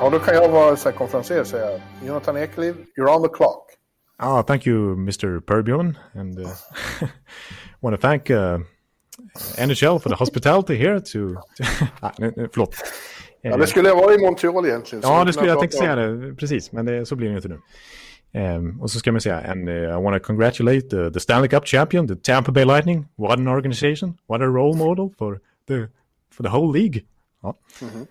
[0.00, 3.34] Ja, då kan jag vara så här konferenser och säga Jonathan Ekeliv, you're on the
[3.34, 3.77] clock.
[4.20, 5.40] Ah, thank you, Mr.
[5.40, 5.96] Perbjorn.
[6.14, 6.48] And uh,
[7.80, 8.58] want to thank uh,
[9.56, 11.36] NHL for the hospitality here to...
[12.02, 12.12] ah,
[12.52, 12.74] förlåt.
[13.42, 15.02] Ja, det skulle jag vara i Montreal egentligen.
[15.02, 16.34] Ja, det skulle jag tänkte säga det.
[16.34, 17.60] Precis, men det, så blir det inte nu.
[18.32, 21.48] Um, och så ska man säga, and uh, I want to congratulate the, the Stanley
[21.48, 23.06] Cup champion, the Tampa Bay Lightning.
[23.16, 25.88] What an organization, what a role model for the,
[26.30, 27.02] for the whole league.
[27.42, 27.54] Ja.
[27.80, 28.06] Mm -hmm.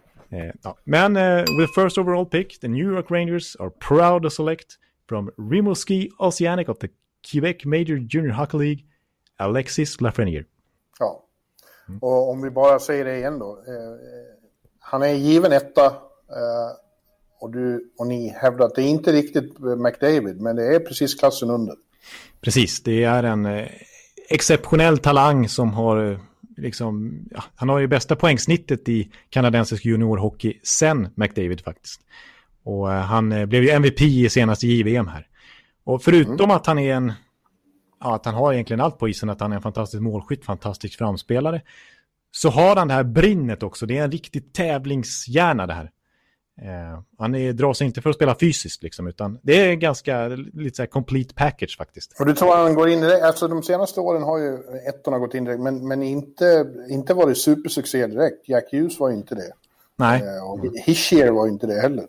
[0.63, 0.77] Ja.
[0.83, 4.79] Men uh, with first overall pick, the New York Rangers are proud to select
[5.09, 6.89] from Rimouski Oceanic of the
[7.31, 8.83] Quebec Major Junior Hockey League,
[9.37, 10.45] Alexis Lafreniere.
[10.99, 11.23] Ja,
[11.87, 11.99] mm.
[12.01, 13.51] och om vi bara säger det igen då.
[13.51, 13.97] Eh,
[14.79, 16.71] han är given etta eh,
[17.39, 21.15] och, du, och ni hävdar att det är inte riktigt McDavid, men det är precis
[21.15, 21.75] klassen under.
[22.41, 23.67] Precis, det är en eh,
[24.29, 26.19] exceptionell talang som har
[26.57, 32.01] liksom, ja, han har ju bästa poängsnittet i kanadensisk juniorhockey sen McDavid faktiskt.
[32.67, 35.27] Och uh, han uh, blev ju MVP i senaste JVM här.
[35.83, 36.51] Och förutom mm.
[36.51, 37.13] att han är en,
[37.99, 40.97] ja, att han har egentligen allt på isen, att han är en fantastisk målskytt, fantastisk
[40.97, 41.61] framspelare,
[42.31, 43.85] så har han det här brinnet också.
[43.85, 45.91] Det är en riktig tävlingshjärna det här.
[46.61, 50.27] Eh, han är, drar sig inte för att spela fysiskt liksom, utan det är ganska
[50.27, 52.19] lite så här complete package faktiskt.
[52.19, 54.57] Och du tror han går in direkt, alltså de senaste åren har ju
[54.89, 58.49] ettorna gått in direkt, men, men inte, inte varit supersuccé direkt.
[58.49, 59.51] Jack Hughes var ju inte det.
[59.97, 60.21] Nej.
[60.21, 62.05] Eh, Hischier var inte det heller.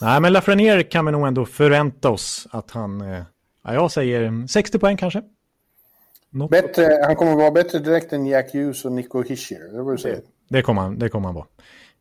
[0.00, 3.22] Nej, men Lafreniere kan vi nog ändå förvänta oss att han, eh,
[3.64, 5.22] ja, jag säger 60 poäng kanske.
[6.30, 9.96] Något bättre, han kommer vara bättre direkt än Jack Hughes och Nico Hischier, det var.
[10.02, 11.46] Det, det kommer han, det kommer han vara.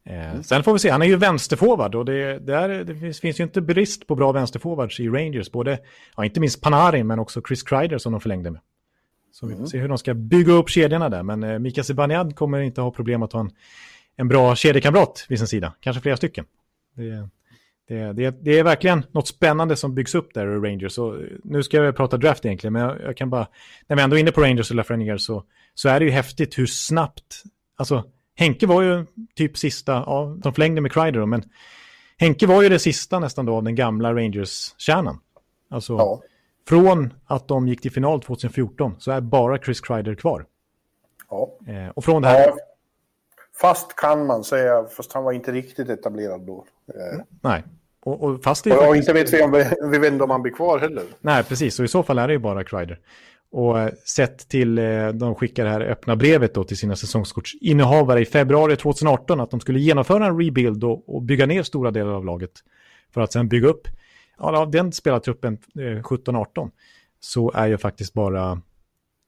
[0.03, 3.39] Eh, sen får vi se, han är ju vänsterforward och det, där, det finns, finns,
[3.39, 5.51] ju inte brist på bra vänsterforwards i Rangers.
[5.51, 5.79] Både,
[6.17, 8.61] ja, inte minst Panarin men också Chris Kreider som de förlängde med.
[9.31, 9.67] Så vi får mm.
[9.67, 11.23] se hur de ska bygga upp kedjorna där.
[11.23, 13.51] Men eh, Mika Zibanejad kommer inte ha problem att ha en,
[14.17, 15.73] en bra kedjekamrat vid sin sida.
[15.79, 16.45] Kanske flera stycken.
[16.95, 17.29] Det,
[17.87, 20.93] det, det, det, är verkligen något spännande som byggs upp där i Rangers.
[20.93, 23.47] Så eh, nu ska jag prata draft egentligen, men jag, jag kan bara...
[23.87, 25.43] När vi ändå är inne på Rangers och Lafreniere så,
[25.73, 27.43] så är det ju häftigt hur snabbt...
[27.75, 28.03] Alltså,
[28.35, 29.05] Henke var ju
[29.35, 31.43] typ sista, ja, de förlängde med Kreider men
[32.17, 35.19] Henke var ju det sista nästan då av den gamla Rangers-kärnan.
[35.69, 36.21] Alltså, ja.
[36.67, 40.45] från att de gick till final 2014 så är bara Chris Kreider kvar.
[41.29, 41.49] Ja.
[41.67, 42.47] Eh, och från det här...
[42.47, 42.57] Ja.
[43.61, 46.65] Fast kan man säga, fast han var inte riktigt etablerad då.
[46.87, 47.21] Eh.
[47.41, 47.63] Nej,
[48.03, 48.65] och, och fast.
[48.65, 48.95] Och faktiskt...
[48.95, 49.51] inte vet vi, om,
[49.91, 51.03] vi vet inte om han blir kvar heller.
[51.19, 52.99] Nej, precis, och i så fall är det ju bara Kreider.
[53.51, 58.21] Och eh, sett till, eh, de skickar det här öppna brevet då till sina säsongskortsinnehavare
[58.21, 62.11] i februari 2018 att de skulle genomföra en rebuild och, och bygga ner stora delar
[62.11, 62.51] av laget.
[63.13, 63.87] För att sen bygga upp,
[64.37, 66.71] ja, den spelartruppen eh, 17-18
[67.19, 68.61] så är ju faktiskt bara,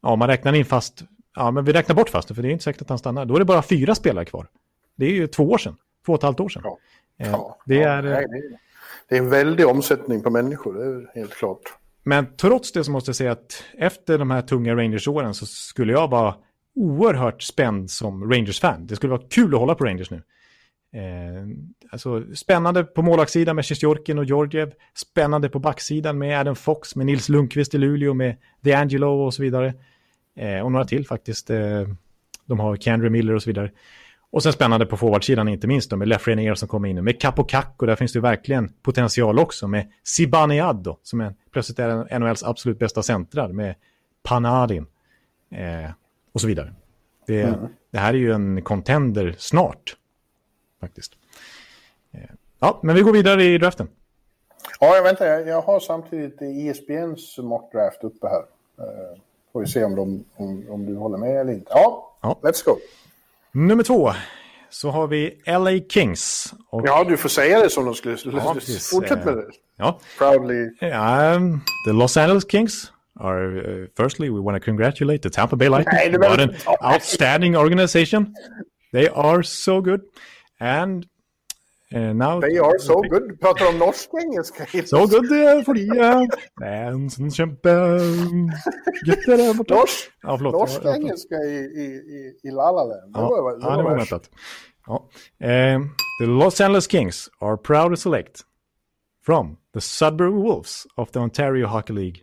[0.02, 1.04] ja man räknar in fast,
[1.36, 3.26] ja men vi räknar bort fast för det är inte säkert att han stannar.
[3.26, 4.48] Då är det bara fyra spelare kvar.
[4.96, 5.76] Det är ju två år sedan,
[6.06, 6.62] två och ett halvt år sedan.
[6.66, 6.78] Ja.
[7.20, 7.60] Eh, ja.
[7.66, 8.28] det, är, ja,
[9.10, 11.62] det är en väldig omsättning på människor, det är helt klart.
[12.04, 15.94] Men trots det så måste jag säga att efter de här tunga Rangers-åren så skulle
[15.94, 16.36] jag vara
[16.76, 18.88] oerhört spänd som Rangers-fan.
[18.88, 20.22] Det skulle vara kul att hålla på Rangers nu.
[20.94, 21.48] Eh,
[21.92, 24.74] alltså, spännande på målvaktssidan med Sjestjorkin och Georgiev.
[24.96, 29.42] Spännande på backsidan med Adam Fox, med Nils Lundqvist i Luleå, med DeAngelo och så
[29.42, 29.74] vidare.
[30.36, 31.50] Eh, och några till faktiskt.
[31.50, 31.88] Eh,
[32.46, 33.72] de har Kendra Miller och så vidare.
[34.34, 37.04] Och sen spännande på forwardsidan inte minst då, med Lefrenier som kommer in.
[37.04, 39.68] Med Capocacco, där finns det verkligen potential också.
[39.68, 43.48] Med Zibanejad som är, plötsligt är NHLs absolut bästa centrar.
[43.48, 43.76] Med
[44.24, 44.86] Panarin
[45.52, 45.92] eh,
[46.32, 46.74] och så vidare.
[47.28, 47.60] Det, mm.
[47.92, 49.98] det, här är ju en contender snart.
[50.80, 51.14] Faktiskt.
[52.12, 52.20] Eh,
[52.60, 53.88] ja, men vi går vidare i draften.
[54.80, 55.26] Ja, jag väntar.
[55.26, 58.44] Jag, har samtidigt ISBNs mockdraft uppe här.
[59.54, 61.72] Får vi se om, de, om, om du håller med eller inte.
[61.76, 62.40] Ja, ja.
[62.42, 62.78] let's go.
[63.52, 64.12] Nummer två
[64.70, 66.54] så har vi LA Kings.
[66.70, 66.82] Och...
[66.86, 68.18] Ja, du får säga det som de skulle.
[68.24, 68.56] Ja,
[68.92, 69.46] Fortsätt med det.
[69.78, 70.00] Ja.
[70.18, 70.64] Proudly.
[70.82, 75.70] Um, the Los Angeles Kings are, uh, firstly, we want to congratulate the Tampa Bay
[75.70, 76.20] Lightning.
[76.20, 76.56] What an
[76.94, 78.36] outstanding organization.
[78.92, 80.02] They are so good.
[80.60, 81.06] And
[82.00, 83.40] now They are so good.
[83.40, 84.66] Pratar om norsk-engelska.
[84.86, 86.30] Så so good det är för de
[86.60, 88.00] fansen kämpar.
[89.08, 89.76] Jätte där borta.
[89.76, 93.14] Norsk, ja, norsk-engelska i, i, i, i La La Land.
[93.14, 94.30] Det ja, var, det ja, det var väntat.
[94.88, 95.10] Ja.
[95.44, 95.86] Uh,
[96.20, 98.42] the Los Angeles Kings are proud to select
[99.26, 102.22] from the Sudbury Wolves of the Ontario Hockey League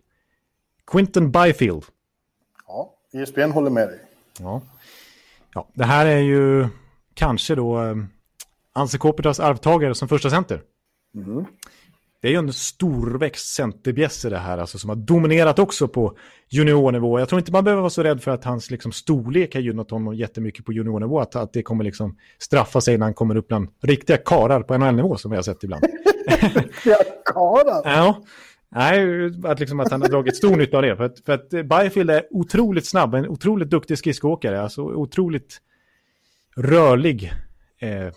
[0.91, 1.85] Quinton Byfield.
[2.67, 3.99] Ja, ESPN håller med dig.
[4.39, 4.61] Ja.
[5.53, 6.67] ja, det här är ju
[7.13, 8.09] kanske då um,
[8.73, 10.61] Anse Kopitas arvtagare som första center.
[11.15, 11.45] Mm.
[12.21, 16.17] Det är ju en storväxt centerbjässe det här, alltså, som har dominerat också på
[16.49, 17.19] juniornivå.
[17.19, 19.91] Jag tror inte man behöver vara så rädd för att hans liksom, storlek har gynnat
[19.91, 21.19] honom jättemycket på juniornivå.
[21.19, 24.77] Att, att det kommer liksom, straffa sig när han kommer upp bland riktiga karar på
[24.77, 25.83] NHL-nivå som vi har sett ibland.
[26.27, 27.81] riktiga karar?
[27.85, 28.23] Ja.
[28.69, 30.95] Nej, att, liksom, att han har dragit stor nytta av det.
[30.95, 34.61] För att, för att Byfield är otroligt snabb, en otroligt duktig skridskoåkare.
[34.61, 35.61] Alltså otroligt
[36.57, 37.33] rörlig.
[37.79, 38.13] Eh,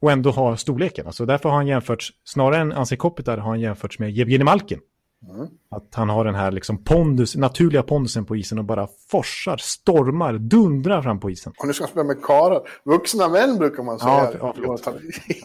[0.00, 1.06] och ändå ha storleken.
[1.06, 4.80] Alltså därför har han jämförts, snarare än Anse Kopitar har han jämförts med Jevgenij Malkin.
[5.28, 5.46] Mm.
[5.68, 10.32] Att han har den här liksom pondus, naturliga pondusen på isen och bara forsar, stormar,
[10.32, 11.52] dundrar fram på isen.
[11.58, 12.62] Och nu ska han spela med karlar.
[12.84, 14.32] Vuxna män brukar man säga.
[14.40, 14.76] Ja, ja,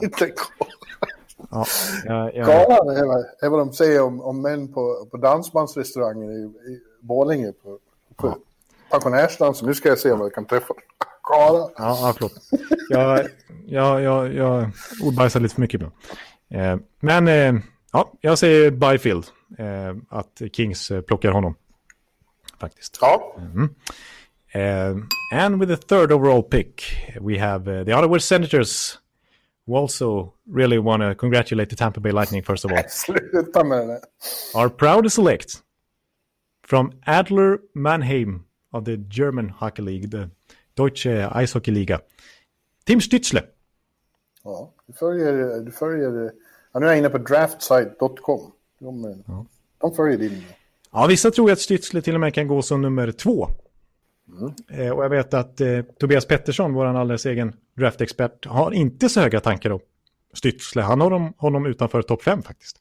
[0.01, 0.33] Inte
[1.49, 1.65] ja,
[2.05, 2.45] ja, ja.
[2.45, 6.81] Karlar är, vad, är vad de säger om, om män på, på dansbandsrestaurangen i, i
[7.01, 7.51] Borlänge.
[7.51, 7.79] På,
[8.15, 8.37] på ja.
[8.89, 9.67] pensionärsdansen.
[9.67, 11.12] Nu ska jag se om jag kan träffa karlar.
[11.29, 12.33] Ja, ja förlåt.
[12.89, 13.27] Jag,
[13.65, 14.69] jag, jag, jag
[15.01, 15.93] ordbajsar lite för mycket ibland.
[16.49, 17.63] Eh, men eh,
[17.93, 19.25] ja, jag säger Byfield.
[19.57, 21.55] Eh, att Kings plockar honom.
[22.59, 22.97] Faktiskt.
[23.01, 23.35] Ja.
[23.37, 23.69] Mm.
[25.31, 26.83] and with the third overall pick
[27.19, 28.99] we have the Ottawa Senators
[29.65, 32.83] who also really want to congratulate the Tampa Bay Lightning first of all.
[32.89, 34.01] Sluta med det.
[34.55, 35.63] Are proud to select
[36.67, 38.43] from Adler Mannheim
[38.73, 40.29] of the German Hockey League, the
[40.73, 41.99] Deutsche Eishockeyliga.
[42.85, 43.41] Tim Stützle.
[44.43, 45.59] Ja, du följer...
[45.59, 46.31] Du följer
[46.73, 48.51] ja, nu är jag inne på draftsite.com.
[48.79, 49.45] De, ja.
[49.81, 50.43] de följer din...
[50.91, 53.47] Ja, vissa tror att Stützle till och med kan gå som nummer två.
[54.27, 54.53] Mm.
[54.69, 59.19] Eh, och jag vet att eh, Tobias Pettersson, vår alldeles egen draftexpert, har inte så
[59.19, 59.79] höga tankar om
[60.33, 60.81] Stützle.
[60.81, 62.79] Han har honom, honom utanför topp fem faktiskt.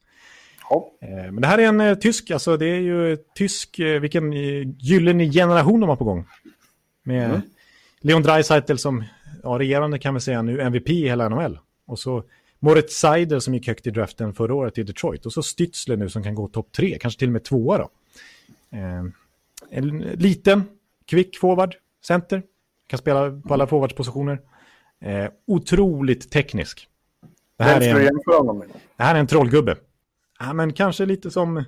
[0.71, 0.93] Ja.
[1.01, 4.33] Eh, men det här är en eh, tysk, alltså det är ju tysk, eh, vilken
[4.79, 6.27] gyllene generation de har på gång.
[7.03, 7.41] Med mm.
[8.05, 9.05] Leon Draisaitl som
[9.43, 11.59] ja, regerande kan vi säga nu MVP i hela NHL.
[11.87, 12.25] Och så
[12.59, 15.27] Moritz Seider som gick högt i draften förra året i Detroit.
[15.27, 17.91] Och så Stützle nu som kan gå topp tre, kanske till och med tvåa då.
[18.77, 19.05] Eh,
[19.71, 20.65] en liten,
[21.07, 21.75] kvick forward,
[22.05, 22.43] center.
[22.87, 24.41] Kan spela på alla forwardspositioner.
[25.01, 26.89] Eh, otroligt teknisk.
[27.57, 28.21] Det här, är en,
[28.97, 29.77] det här är en trollgubbe.
[30.39, 31.65] Ja, men kanske lite som,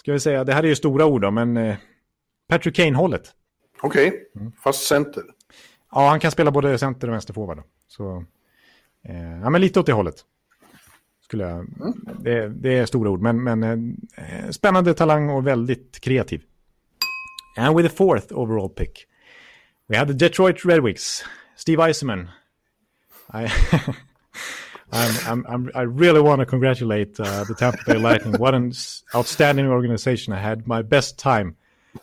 [0.00, 1.76] ska vi säga, det här är ju stora ord då, men eh,
[2.48, 3.34] Patrick Kane-hållet.
[3.80, 4.20] Okej, okay.
[4.36, 4.52] mm.
[4.52, 5.22] fast center.
[5.96, 7.62] Ja, han kan spela både center och vänsterforward.
[7.88, 8.24] Så,
[9.02, 10.24] eh, ja, men lite åt det hållet.
[11.24, 11.94] Skulle jag, mm.
[12.20, 16.42] det, det, är stora ord, men, men eh, spännande talang och väldigt kreativ.
[17.56, 19.06] And with the fourth overall pick,
[19.86, 21.24] we have the Detroit Red Wings,
[21.56, 22.28] Steve Eisenman.
[23.32, 23.46] I
[24.92, 28.34] I'm, I'm, I'm, i really want to congratulate uh, the Tampa Bay Lightning.
[28.34, 28.72] What an
[29.14, 30.66] outstanding organization I had.
[30.66, 31.56] My best time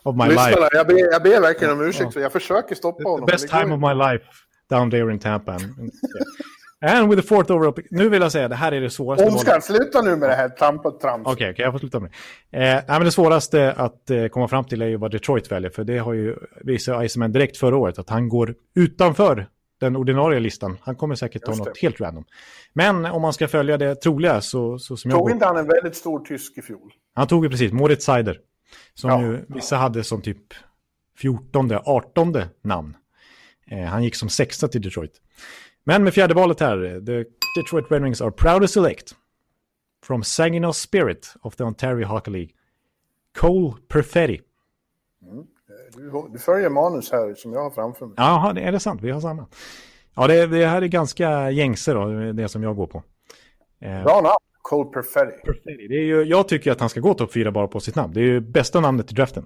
[0.03, 0.69] of my Lyssna, life.
[0.71, 3.27] Jag ber, jag ber verkligen om ursäkt, för jag försöker stoppa honom.
[3.27, 4.25] The best time of my life
[4.69, 5.57] down there in Tampa.
[6.85, 7.85] And, with the fourth overall pick.
[7.91, 9.25] Nu vill jag säga, det här är det svåraste.
[9.25, 11.21] Oskar, sluta nu med det här tramp trams.
[11.21, 12.11] Okej, okay, okay, jag får sluta med
[12.51, 12.57] det.
[12.57, 15.69] Eh, nej, men det svåraste att eh, komma fram till är ju vad Detroit väljer,
[15.69, 19.47] för det har ju visat Iceman direkt förra året, att han går utanför
[19.79, 20.77] den ordinarie listan.
[20.81, 22.25] Han kommer säkert ta något helt random.
[22.73, 25.25] Men om man ska följa det troliga så, så som Tog jag...
[25.25, 26.91] Tog inte han en väldigt stor tysk i fjol?
[27.13, 28.39] Han tog ju precis, Moritz Seider.
[28.93, 29.21] Som ja.
[29.21, 30.53] ju vissa hade som typ
[31.17, 32.97] 14, 18 namn.
[33.67, 35.21] Eh, han gick som sexa till Detroit.
[35.84, 37.26] Men med fjärde valet här, the
[37.59, 39.15] Detroit Red Wings are proud to select
[40.05, 42.49] from Saginaw Spirit of the Ontario Hockey League,
[43.38, 44.41] Cole Perfetti.
[45.21, 45.45] Mm.
[45.95, 48.15] Du, du följer manus här som jag har framför mig.
[48.17, 49.01] Jaha, är det sant?
[49.01, 49.47] Vi har samma.
[50.15, 53.03] Ja, det, det här är ganska gängse då, det som jag går på.
[53.80, 55.45] Eh, Bra namn, Cole Perfetti.
[55.45, 55.88] Perfetti.
[55.88, 58.14] Det är ju, jag tycker att han ska gå topp fyra bara på sitt namn.
[58.14, 59.45] Det är ju bästa namnet i draften.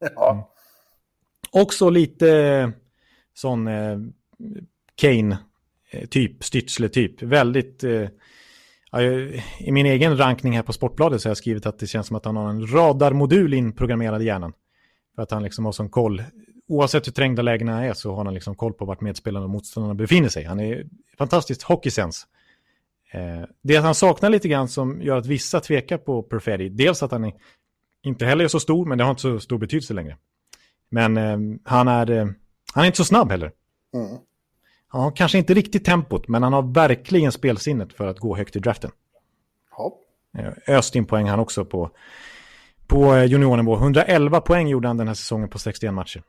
[0.14, 0.32] Ja.
[0.32, 0.44] Mm.
[1.62, 2.72] Också lite
[3.34, 3.98] sån eh,
[4.94, 7.22] Kane-typ, eh, Stützle-typ.
[7.22, 7.84] Väldigt...
[7.84, 8.08] Eh,
[9.58, 12.16] I min egen rankning här på Sportbladet så har jag skrivit att det känns som
[12.16, 14.52] att han har en radarmodul inprogrammerad i hjärnan.
[15.14, 16.22] För att han liksom har sån koll.
[16.68, 19.94] Oavsett hur trängda lägena är så har han liksom koll på vart medspelarna och motståndarna
[19.94, 20.44] befinner sig.
[20.44, 20.86] Han är
[21.18, 22.26] fantastiskt hockeysens.
[23.12, 27.10] Eh, det han saknar lite grann som gör att vissa tvekar på Perfetti, dels att
[27.10, 27.32] han
[28.02, 30.16] inte heller är så stor, men det har inte så stor betydelse längre.
[30.88, 32.26] Men eh, han, är, eh,
[32.74, 33.52] han är inte så snabb heller.
[33.94, 34.18] Mm.
[34.88, 38.56] Han har kanske inte riktigt tempot, men han har verkligen spelsinnet för att gå högt
[38.56, 38.90] i draften.
[39.76, 39.96] Ja.
[40.68, 41.90] Öst in poäng han också på
[42.90, 43.76] på juniornivå.
[43.76, 46.22] 111 poäng gjorde han den här säsongen på 61 matcher.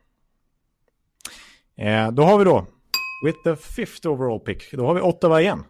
[1.76, 2.66] Eh, då har vi då,
[3.24, 5.64] with the fifth overall pick, då har vi Ottawa igen.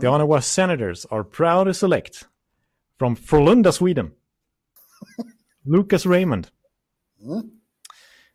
[0.00, 2.26] The Ottawa Senators are proud to select
[2.98, 4.10] from Frölunda, Sweden.
[5.64, 6.46] Lucas Raymond.
[7.22, 7.50] Mm.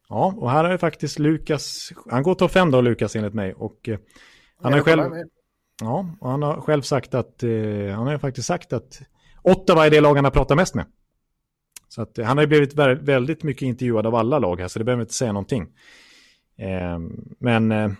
[0.09, 3.53] Ja, och här har ju faktiskt Lukas, han går topp 5 då Lukas enligt mig.
[3.53, 3.99] Och eh,
[4.61, 5.11] han har själv,
[5.81, 7.49] ja, och han har själv sagt att, eh,
[7.95, 9.01] han har faktiskt sagt att
[9.41, 10.85] Ottawa är det lag han har pratat mest med.
[11.87, 14.85] Så att, han har ju blivit väldigt mycket intervjuad av alla lag här, så det
[14.85, 15.67] behöver inte säga någonting.
[16.57, 16.99] Eh,
[17.39, 17.91] men eh,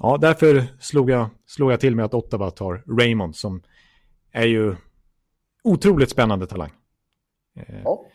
[0.00, 3.62] ja, därför slog jag, slog jag till med att Ottawa tar Raymond som
[4.32, 4.76] är ju
[5.64, 6.70] otroligt spännande talang.
[7.56, 8.06] Eh, ja,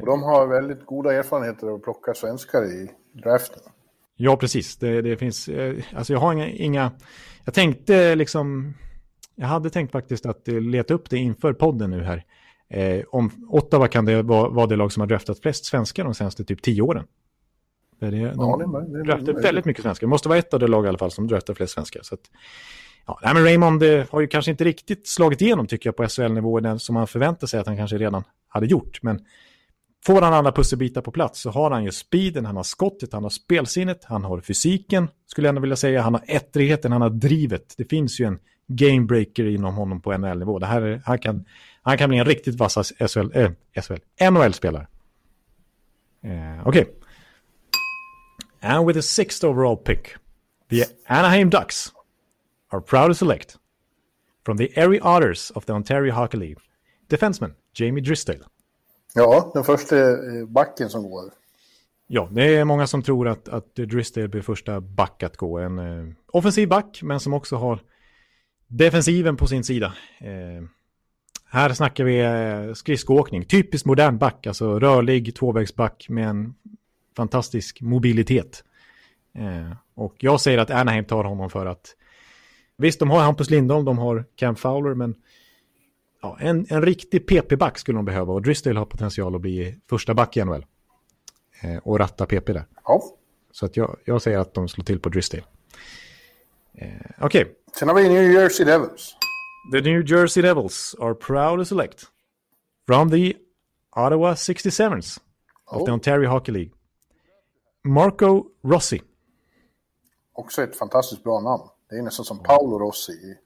[0.00, 3.62] och de har väldigt goda erfarenheter av att plocka svenskar i draften.
[4.16, 4.76] Ja, precis.
[4.76, 6.92] Det, det finns, eh, alltså jag har inga, inga,
[7.44, 8.74] jag tänkte liksom,
[9.34, 12.24] jag hade tänkt faktiskt att leta upp det inför podden nu här.
[12.68, 16.14] Eh, om Ottawa kan det vara, vara det lag som har draftat flest svenskar de
[16.14, 17.04] senaste typ tio åren.
[18.00, 20.06] Det, de ja, det, draftar väldigt mycket svenskar.
[20.06, 22.00] Det måste vara ett av de lag i alla fall som draftar flest svenskar.
[22.02, 22.20] Så att,
[23.06, 26.08] ja, nej, men Raymond eh, har ju kanske inte riktigt slagit igenom tycker jag på
[26.08, 29.02] SHL-nivå som man förväntar sig att han kanske redan hade gjort.
[29.02, 29.20] Men
[30.06, 33.22] får han alla pusselbitar på plats så har han ju speeden, han har skottet, han
[33.22, 37.10] har spelsinnet, han har fysiken, skulle jag ändå vilja säga, han har ettrigheten, han har
[37.10, 37.74] drivet.
[37.76, 38.38] Det finns ju en
[38.68, 40.58] gamebreaker inom honom på NHL-nivå.
[40.58, 41.44] Det här, han, kan,
[41.82, 43.50] han kan bli en riktigt vass SHL, äh,
[43.82, 44.86] SHL, NHL-spelare.
[46.24, 46.82] Uh, Okej.
[46.82, 46.94] Okay.
[48.62, 50.16] And with the sixth overall pick,
[50.68, 51.92] the Anaheim Ducks
[52.70, 53.56] are proud to select
[54.44, 56.56] from the Erie Otters of the Ontario Hockey League,
[57.08, 58.44] defenseman Jamie Drysdale.
[59.14, 59.96] Ja, den första
[60.46, 61.32] backen som går.
[62.06, 65.58] Ja, det är många som tror att, att Drysdale blir första back att gå.
[65.58, 67.80] En eh, offensiv back, men som också har
[68.66, 69.94] defensiven på sin sida.
[70.18, 70.64] Eh,
[71.46, 76.54] här snackar vi eh, skridskoåkning, typiskt modern back, alltså rörlig tvåvägsback med en
[77.20, 78.64] fantastisk mobilitet.
[79.34, 81.96] Eh, och jag säger att Anaheim tar honom för att
[82.76, 85.14] visst, de har Hampus Lindholm, de har Cam Fowler, men
[86.22, 90.14] ja, en, en riktig PP-back skulle de behöva och Drysdale har potential att bli första
[90.14, 90.66] back i NHL.
[91.62, 92.64] Eh, och ratta PP där.
[92.84, 93.02] Ja.
[93.52, 95.44] Så att jag, jag säger att de slår till på Drysdale.
[96.74, 97.42] Eh, Okej.
[97.42, 97.54] Okay.
[97.78, 99.14] Sen har vi New Jersey Devils.
[99.72, 102.06] The New Jersey Devils are proud to select
[102.86, 103.36] from the
[103.96, 105.20] Ottawa 67s
[105.66, 105.84] of oh.
[105.84, 106.70] the Ontario Hockey League.
[107.84, 109.02] Marco Rossi.
[110.32, 111.62] Också ett fantastiskt bra namn.
[111.90, 113.36] Det är nästan som Paolo Rossi i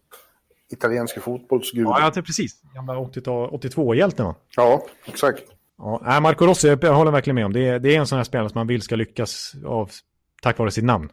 [0.70, 1.93] italienska fotbollsguden.
[1.99, 2.62] Ja, precis.
[2.74, 4.35] Gamla 82-hjälten va?
[4.57, 5.43] Ja, exakt.
[5.78, 7.53] Ja, Marco Rossi, jag håller verkligen med om.
[7.53, 9.91] Det är, det är en sån här spelare som man vill ska lyckas av,
[10.43, 11.09] tack vare sitt namn.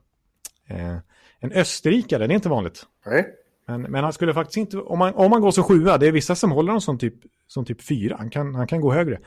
[0.67, 0.97] Eh,
[1.39, 2.85] en österrikare, det är inte vanligt.
[3.05, 3.27] Nej.
[3.67, 6.11] Men, men han skulle faktiskt inte, om man, om man går som sjua, det är
[6.11, 7.15] vissa som håller honom som typ,
[7.47, 9.19] som typ fyra, han kan, han kan gå högre.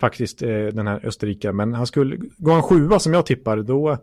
[0.00, 1.56] Faktiskt, eh, den här österrikaren.
[1.56, 3.98] Men han skulle, gå en sjua som jag tippar, då är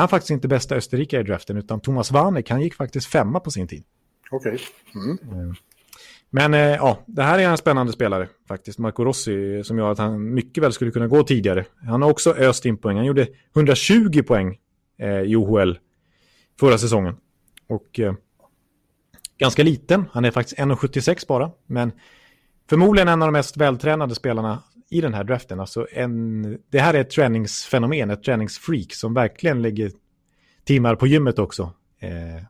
[0.00, 3.50] han faktiskt inte bästa österrikare i draften, utan Thomas Vanek, han gick faktiskt femma på
[3.50, 3.84] sin tid.
[4.30, 4.58] Okej.
[4.92, 5.02] Okay.
[5.04, 5.48] Mm.
[5.48, 5.54] Eh,
[6.34, 8.78] men eh, ja, det här är en spännande spelare faktiskt.
[8.78, 11.64] Marco Rossi som gör att han mycket väl skulle kunna gå tidigare.
[11.86, 12.96] Han har också öst in poäng.
[12.96, 14.58] Han gjorde 120 poäng
[14.98, 15.78] eh, i OHL
[16.60, 17.16] förra säsongen.
[17.68, 18.14] Och eh,
[19.38, 20.04] ganska liten.
[20.12, 21.50] Han är faktiskt 1,76 bara.
[21.66, 21.92] Men
[22.68, 24.62] förmodligen en av de mest vältränade spelarna
[24.92, 25.60] i den här draften.
[25.60, 29.90] Alltså en, det här är ett träningsfenomen, ett träningsfreak som verkligen lägger
[30.64, 31.72] timmar på gymmet också.
[31.98, 32.44] Eh,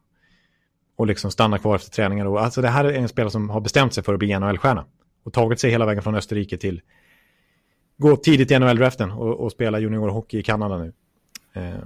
[0.97, 2.27] och liksom stannar kvar efter träningar.
[2.27, 4.85] Och, alltså det här är en spelare som har bestämt sig för att bli NHL-stjärna.
[5.25, 6.81] Och tagit sig hela vägen från Österrike till
[7.99, 10.93] gå tidigt i NHL-draften och, och, spela juniorhockey i Kanada nu.
[11.53, 11.85] Eh,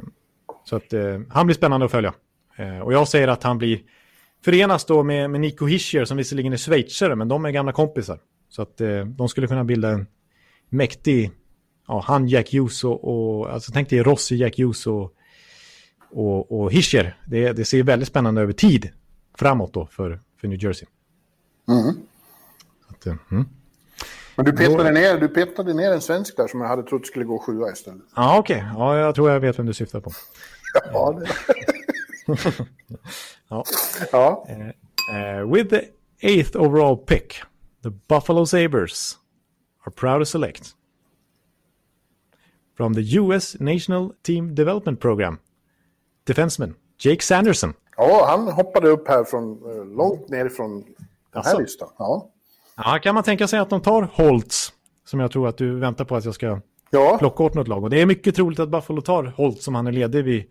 [0.64, 2.14] så att eh, han blir spännande att följa.
[2.56, 3.80] Eh, och jag säger att han blir
[4.44, 8.18] förenas då med, med Nico Hischer som visserligen är schweizare men de är gamla kompisar.
[8.48, 10.06] Så att eh, de skulle kunna bilda en
[10.68, 11.30] mäktig,
[11.88, 15.12] ja han Jack Hughes och, alltså tänk dig Rossi, Jack Hughes och,
[16.10, 17.20] och, Hischer.
[17.26, 18.90] Det, det ser väldigt spännande över tid
[19.38, 20.88] framåt då för, för New Jersey.
[21.68, 21.94] Mm.
[22.88, 23.48] Att, eh, mm.
[24.36, 27.24] Men du petade, ner, du petade ner en svensk där som jag hade trott skulle
[27.24, 28.02] gå sjua istället.
[28.16, 28.56] Ja, okej.
[28.56, 28.68] Okay.
[28.74, 30.12] Ja, jag tror jag vet vem du syftar på.
[30.92, 31.28] ja, det...
[33.48, 33.64] ja.
[34.12, 34.46] ja.
[34.50, 35.82] Uh, uh, with the
[36.20, 37.42] eighth overall pick,
[37.82, 39.18] the Buffalo Sabres
[39.86, 40.74] are proud to select
[42.76, 45.38] from the US National Team Development Program,
[46.24, 47.74] defenseman Jake Sanderson.
[47.96, 50.84] Ja, han hoppade upp här från eh, långt nerifrån den
[51.32, 51.58] här alltså.
[51.58, 51.88] listan.
[51.98, 52.30] Ja.
[52.76, 54.72] ja, kan man tänka sig att de tar Holtz,
[55.04, 56.60] som jag tror att du väntar på att jag ska
[56.90, 57.16] ja.
[57.18, 57.84] plocka åt något lag.
[57.84, 60.44] Och det är mycket troligt att Buffalo tar Holtz som han är ledig vid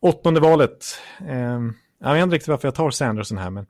[0.00, 0.84] åttonde valet.
[1.28, 1.60] Eh,
[1.98, 3.66] jag vet inte riktigt varför jag tar Sanderson här, men...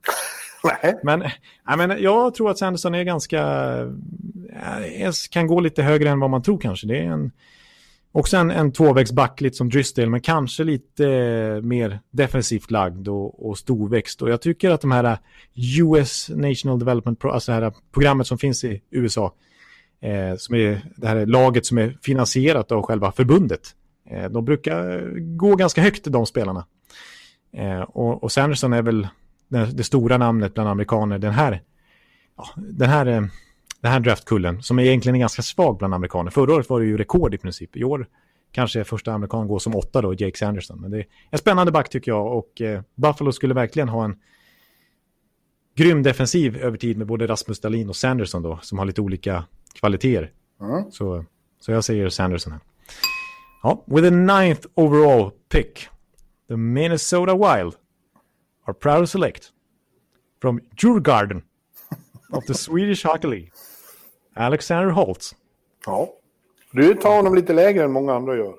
[0.83, 0.99] Nej.
[1.03, 1.23] Men,
[1.65, 3.41] jag, menar, jag tror att Sanderson är ganska...
[4.99, 6.87] Eh, kan gå lite högre än vad man tror kanske.
[6.87, 7.31] Det är en
[8.17, 13.49] Också en, en tvåvägsback lite som Drysdale, men kanske lite eh, mer defensivt lagd och,
[13.49, 14.21] och storväxt.
[14.21, 15.17] Och jag tycker att de här eh,
[15.81, 19.33] US National Development, Pro, alltså det här programmet som finns i USA,
[20.01, 23.61] eh, som är det här laget som är finansierat av själva förbundet,
[24.09, 26.65] eh, de brukar gå ganska högt de spelarna.
[27.53, 29.07] Eh, och, och Sanderson är väl
[29.57, 31.61] det, stora namnet bland amerikaner den här,
[32.37, 33.21] ja, den här eh,
[33.85, 36.31] den här draftkullen, som egentligen är ganska svag bland amerikaner.
[36.31, 37.77] Förra året var det ju rekord i princip.
[37.77, 38.07] I år
[38.51, 40.81] kanske första amerikan går som åtta då, Jake Sanderson.
[40.81, 44.15] Men det är en spännande back tycker jag och eh, Buffalo skulle verkligen ha en
[45.75, 49.43] grym defensiv över tid med både Rasmus Dahlin och Sanderson då, som har lite olika
[49.79, 50.31] kvaliteter.
[50.61, 50.91] Mm.
[50.91, 51.25] Så,
[51.59, 52.61] så jag säger Sanderson här.
[53.63, 55.87] Ja, with a ninth overall pick,
[56.47, 57.73] the Minnesota Wild
[58.65, 59.51] are proud to select
[60.41, 61.41] from Djurgården
[62.31, 63.49] of the Swedish Hockey League.
[64.35, 65.35] Alexander Holtz.
[65.85, 66.09] Ja.
[66.71, 68.55] Du tar honom lite lägre än många andra gör.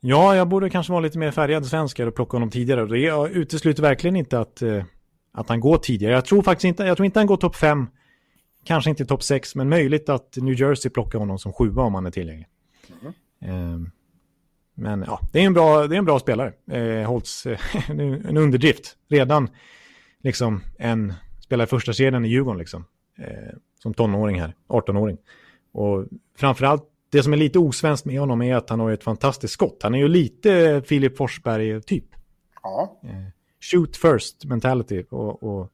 [0.00, 2.86] Ja, jag borde kanske vara lite mer färgad svenskare och plocka honom tidigare.
[2.86, 4.84] Det utesluter verkligen inte att, uh,
[5.32, 6.12] att han går tidigare.
[6.12, 7.86] Jag tror faktiskt inte, jag tror inte han går topp fem.
[8.64, 12.06] Kanske inte topp sex, men möjligt att New Jersey plockar honom som sjua om han
[12.06, 12.46] är tillgänglig.
[13.42, 13.90] Mm.
[14.80, 16.52] Men ja, det är en bra, det är en bra spelare.
[16.72, 17.46] Uh, Holtz,
[17.88, 18.96] en underdrift.
[19.08, 19.48] Redan
[20.22, 22.84] liksom en spelare i första serien i Djurgården liksom
[23.18, 25.18] eh, som tonåring här, 18-åring.
[25.72, 26.06] Och
[26.36, 29.82] framförallt det som är lite osvenskt med honom är att han har ett fantastiskt skott.
[29.82, 32.04] Han är ju lite Filip Forsberg-typ.
[32.62, 33.00] Ja.
[33.04, 33.10] Eh,
[33.60, 35.72] shoot first mentality och, och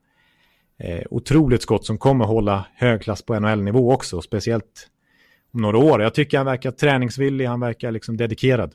[0.79, 4.21] eh, otroligt skott som kommer hålla hög klass på NHL-nivå också.
[4.21, 4.91] Speciellt
[5.51, 6.03] om några år.
[6.03, 8.75] Jag tycker han verkar träningsvillig, han verkar liksom dedikerad.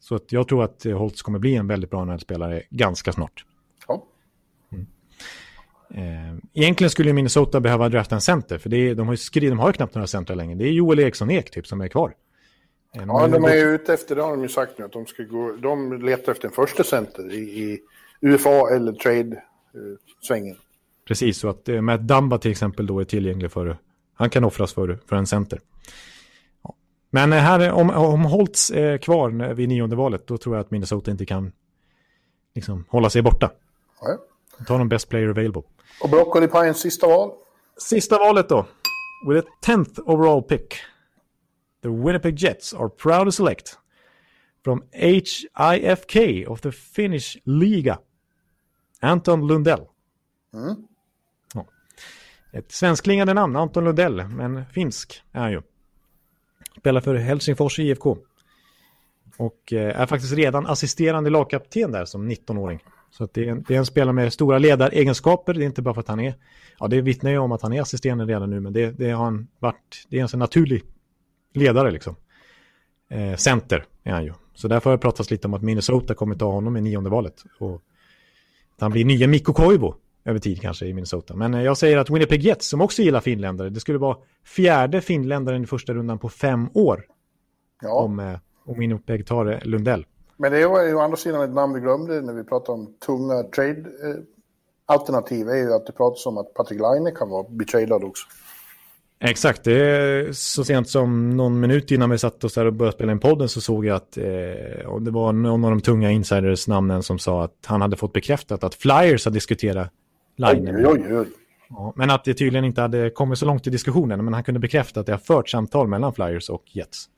[0.00, 3.44] Så att jag tror att Holtz kommer bli en väldigt bra NHL-spelare ganska snart.
[3.88, 4.06] Ja.
[4.72, 4.86] Mm.
[5.94, 9.68] Eh, egentligen skulle Minnesota behöva drafta en center, för är, de, har skri, de har
[9.68, 10.54] ju knappt några centrar längre.
[10.54, 12.14] Det är Joel Eriksson Ek typ som är kvar.
[12.96, 15.06] Eh, ja, de är ju ute efter, det har de ju sagt nu, att de,
[15.06, 17.80] ska gå, de letar efter en första center i, i
[18.20, 20.54] UFA eller trade-svängen.
[20.54, 20.60] Eh,
[21.08, 23.78] Precis, så att eh, Matt Dumba till exempel då är tillgänglig för,
[24.14, 25.60] han kan offras för, för en center.
[27.10, 31.10] Men här, om, om Holtz är kvar vid nionde valet, då tror jag att Minnesota
[31.10, 31.52] inte kan
[32.54, 33.50] liksom, hålla sig borta.
[34.02, 34.16] Nej.
[34.66, 35.62] Ta de best player available.
[36.02, 37.30] Och Broccoli Pines sista val?
[37.76, 38.66] Sista valet då.
[39.28, 40.74] With a 10th overall pick.
[41.82, 43.78] The Winnipeg Jets are proud to select
[44.64, 47.98] from HIFK of the Finnish Liga.
[49.00, 49.86] Anton Lundell.
[50.54, 50.76] Mm.
[51.54, 51.66] Ja.
[52.52, 55.62] Ett svensklingande namn, Anton Lundell, men finsk är han ju.
[56.78, 58.18] Spelar för Helsingfors IFK.
[59.36, 62.80] Och eh, är faktiskt redan assisterande lagkapten där som 19-åring.
[63.10, 65.54] Så det, är en, det är en spelare med stora ledaregenskaper.
[65.54, 66.34] Det är inte bara för att han är...
[66.78, 69.24] Ja, det vittnar ju om att han är assisterande redan nu, men det, det har
[69.24, 70.06] han varit...
[70.08, 70.82] Det är en så naturlig
[71.54, 72.16] ledare liksom.
[73.10, 74.32] Eh, center är han ju.
[74.54, 77.44] Så därför har det pratats lite om att Minnesota kommer ta honom i nionde valet.
[77.58, 77.74] Och
[78.74, 79.92] att han blir nya Mikko Koivu
[80.24, 81.36] över tid kanske i Minnesota.
[81.36, 85.00] Men eh, jag säger att Winnipeg Jets, som också gillar finländare, det skulle vara fjärde
[85.00, 87.04] finländaren i första rundan på fem år.
[87.82, 88.02] Ja.
[88.02, 90.06] Om, eh, om Winnipeg tar Lundell.
[90.36, 92.94] Men det var ju å andra sidan ett namn vi glömde när vi pratade om
[93.06, 95.48] tunga trade-alternativ.
[95.48, 98.26] är ju att det pratas om att Patrick Laine kan vara betradad också.
[99.24, 102.96] Exakt, det är så sent som någon minut innan vi satt oss där och började
[102.96, 104.24] spela in podden så såg jag att eh,
[105.00, 108.64] det var någon av de tunga insiders namnen som sa att han hade fått bekräftat
[108.64, 109.92] att Flyers har diskuterat.
[110.42, 111.26] Oj, oj, oj.
[111.68, 114.60] Ja, men att det tydligen inte hade kommit så långt i diskussionen, men han kunde
[114.60, 117.08] bekräfta att det har fört samtal mellan Flyers och Jets.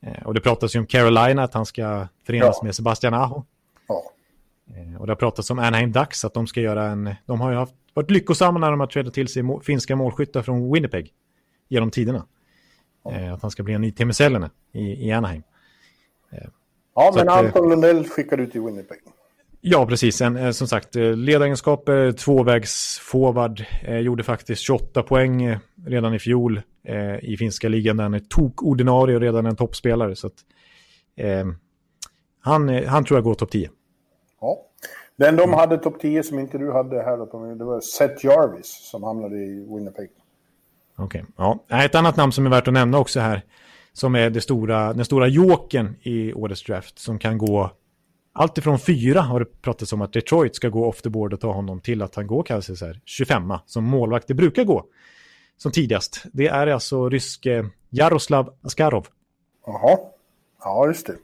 [0.00, 2.64] Eh, och det pratas ju om Carolina, att han ska förenas ja.
[2.64, 3.44] med Sebastian Aho.
[3.88, 4.02] Ja.
[4.74, 7.14] Eh, och det har pratats om Anaheim Ducks, att de ska göra en...
[7.26, 10.42] De har ju haft, varit lyckosamma när de har trädat till sig må, finska målskyttar
[10.42, 11.12] från Winnipeg
[11.68, 12.26] genom tiderna.
[13.04, 13.12] Ja.
[13.12, 14.12] Eh, att han ska bli en ny Teemu
[14.72, 15.42] i, i Anaheim.
[16.94, 18.98] Ja, men att, Anton Lundell skickar ut till Winnipeg.
[19.68, 20.20] Ja, precis.
[20.20, 27.36] En, som sagt, ledaregenskaper, tvåvägsforward, eh, gjorde faktiskt 28 poäng redan i fjol eh, i
[27.38, 27.96] finska ligan.
[27.96, 30.16] Där han är tok-ordinarie och redan en toppspelare.
[30.16, 30.32] Så att,
[31.16, 31.46] eh,
[32.40, 33.70] han, han tror jag går topp 10.
[34.40, 34.58] Ja.
[35.16, 39.02] Den de hade topp 10 som inte du hade här, det var Seth Jarvis som
[39.02, 40.10] hamnade i Winnipeg.
[40.96, 41.54] Okej, okay.
[41.68, 41.84] ja.
[41.84, 43.42] Ett annat namn som är värt att nämna också här,
[43.92, 47.70] som är det stora, den stora joken i årets draft, som kan gå
[48.36, 51.40] allt ifrån fyra har det pratats om att Detroit ska gå off the board och
[51.40, 54.84] ta honom till att han går kanske så här 25 som målvakt det brukar gå
[55.56, 56.24] som tidigast.
[56.32, 59.06] Det är alltså ryske Jaroslav Askarov.
[59.66, 59.98] Jaha,
[60.60, 61.16] ja just det.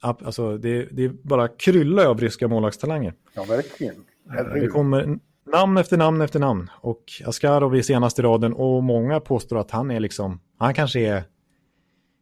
[0.00, 3.14] Alltså det, det är bara kryllar av ryska målvaktstalanger.
[3.34, 3.94] Ja, verkligen.
[4.30, 4.62] Herregud.
[4.62, 5.18] Det kommer
[5.52, 6.70] namn efter namn efter namn.
[6.80, 11.24] Och Askarov är senaste raden och många påstår att han är liksom, han kanske är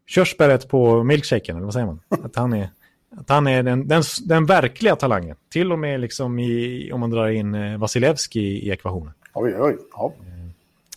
[0.06, 2.00] körsbäret på milkshaken, eller vad säger man?
[2.08, 2.68] Att han är
[3.16, 5.36] att han är den, den, den verkliga talangen.
[5.48, 9.12] Till och med liksom i, om man drar in eh, Vasilevski i ekvationen.
[9.34, 10.12] Oj, oj, ja.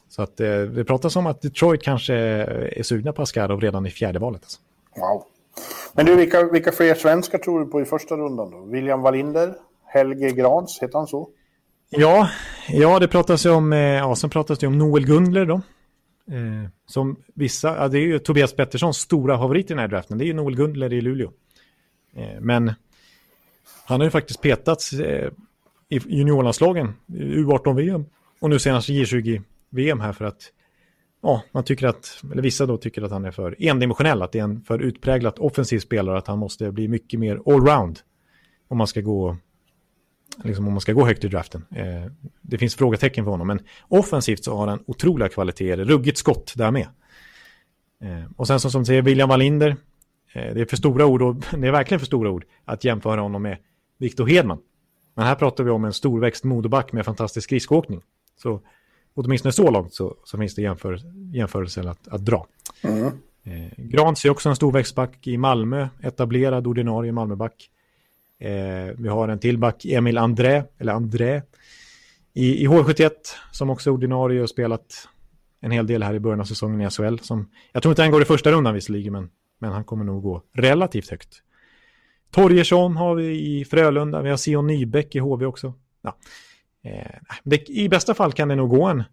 [0.10, 3.90] Så att eh, det pratas om att Detroit kanske är sugna på Askarov redan i
[3.90, 4.42] fjärde valet.
[4.44, 4.60] Alltså.
[4.96, 5.24] Wow.
[5.94, 8.66] Men du, vilka, vilka fler svenskar tror du på i första rundan då?
[8.66, 9.54] William Wallinder?
[9.86, 11.30] Helge Grans, heter han så?
[11.90, 12.30] Ja,
[12.70, 15.62] ja det pratas ju om, eh, ja, sen pratas det om Noel Gundler då.
[16.32, 20.18] Eh, som vissa, ja, det är ju Tobias Petterssons stora favorit i den här draften,
[20.18, 21.32] det är ju Noel Gundler i Luleå.
[22.16, 22.74] Eh, men
[23.86, 25.32] han har ju faktiskt petats eh,
[25.90, 28.06] i juniorlandslagen, U18-VM
[28.40, 30.52] och nu senast J20-VM här för att
[31.22, 34.40] ja, man tycker att, eller vissa då tycker att han är för endimensionell, att det
[34.40, 38.00] är en för utpräglat offensiv spelare, att han måste bli mycket mer allround
[38.68, 39.38] om man ska gå
[40.44, 41.66] liksom om man ska gå högt i draften.
[41.76, 42.12] Eh,
[42.42, 46.72] det finns frågetecken för honom, men offensivt så har han otroliga kvaliteter, ruggigt skott där
[46.72, 46.88] med.
[48.04, 49.76] Eh, och sen som, som säger William Wallinder,
[50.34, 53.42] det är för stora ord, och det är verkligen för stora ord, att jämföra honom
[53.42, 53.58] med
[53.98, 54.60] Victor Hedman.
[55.16, 58.02] Men här pratar vi om en storväxt modeback med fantastisk skridskoåkning.
[58.38, 58.62] Så
[59.14, 61.00] åtminstone så långt så, så finns det jämför,
[61.34, 62.48] jämförelser att, att dra.
[62.82, 63.12] Mm.
[63.44, 67.70] Eh, Grans är också en storväxtback i Malmö, etablerad ordinarie Malmöback.
[68.40, 71.42] Eh, vi har en till back, Emil André, eller André,
[72.34, 73.12] i, i H71
[73.52, 75.08] som också är ordinarie och spelat
[75.62, 77.18] en hel del här i början av säsongen i SHL.
[77.22, 79.30] Som, jag tror inte han går i första rundan visserligen, men
[79.64, 81.42] men han kommer nog gå relativt högt.
[82.32, 85.74] Torgersson har vi i Frölunda, vi har Sion Nybäck i HV också.
[86.02, 86.18] Ja.
[86.84, 87.12] Eh,
[87.44, 89.04] det, I bästa fall kan det nog gå en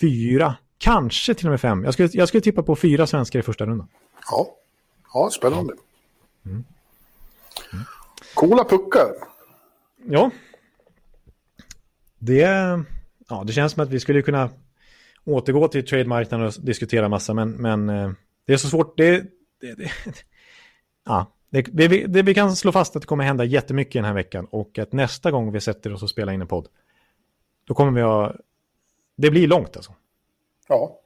[0.00, 1.84] fyra kanske till och med fem.
[1.84, 3.88] Jag skulle, jag skulle tippa på fyra svenskar i första rundan.
[4.30, 4.46] Ja,
[5.14, 5.74] ja spännande.
[6.46, 6.64] Mm.
[8.34, 9.08] Coola puckar.
[10.06, 10.30] Ja.
[12.18, 12.42] Det,
[13.28, 14.50] ja, det känns som att vi skulle kunna
[15.24, 18.10] återgå till trademarknaden och diskutera massa, men, men eh,
[18.46, 18.96] det är så svårt.
[18.96, 19.90] Det, det, det
[21.04, 24.14] ja, det, det, det, vi kan slå fast att det kommer hända jättemycket den här
[24.14, 26.68] veckan och att nästa gång vi sätter oss och spelar in en podd,
[27.64, 28.34] då kommer vi ha...
[29.16, 29.94] Det blir långt alltså.
[30.68, 31.00] Ja.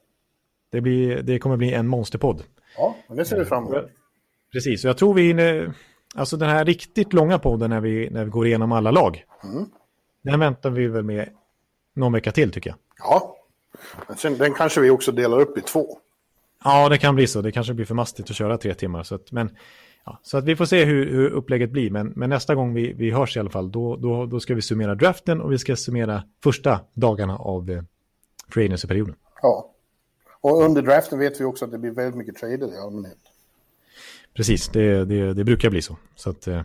[0.70, 2.42] Det, blir, det kommer bli en monsterpodd.
[2.76, 3.90] Ja, det ser vi fram emot.
[4.52, 5.68] Precis, och jag tror vi...
[6.14, 9.24] Alltså den här riktigt långa podden när vi, när vi går igenom alla lag.
[9.44, 9.64] Mm.
[10.22, 11.28] Den väntar vi väl med
[11.94, 12.78] någon vecka till tycker jag.
[12.98, 13.36] Ja,
[14.08, 15.98] men sen, den kanske vi också delar upp i två.
[16.64, 17.42] Ja, det kan bli så.
[17.42, 19.02] Det kanske blir för mastigt att köra tre timmar.
[19.02, 19.56] Så att, men,
[20.04, 21.90] ja, så att vi får se hur, hur upplägget blir.
[21.90, 24.62] Men, men, nästa gång vi, vi hörs i alla fall, då, då, då ska vi
[24.62, 27.82] summera draften och vi ska summera första dagarna av eh,
[28.48, 29.14] free agency-perioden.
[29.42, 29.72] Ja,
[30.40, 33.18] och under draften vet vi också att det blir väldigt mycket trader i allmänhet.
[34.34, 35.96] Precis, det, det, det brukar bli så.
[36.14, 36.62] så att, eh,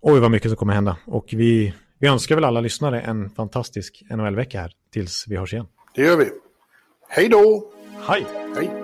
[0.00, 0.96] oj, vad mycket som kommer hända.
[1.06, 5.66] Och vi, vi önskar väl alla lyssnare en fantastisk NHL-vecka här tills vi hörs igen.
[5.94, 6.30] Det gör vi.
[7.08, 7.70] Hej då!
[8.08, 8.26] Hej!
[8.56, 8.83] Hej!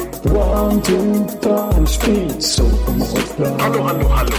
[0.23, 2.63] One, two, three, speed, so
[3.59, 4.35] Hallå, hallå, hallå!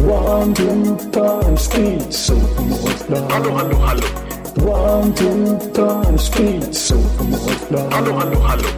[0.00, 2.34] One, two, three, speed, so
[3.30, 4.06] Hallå, hallå, hallå!
[4.66, 6.96] One, two, three, speed, so
[7.90, 8.68] Hallå, hallå, hallå!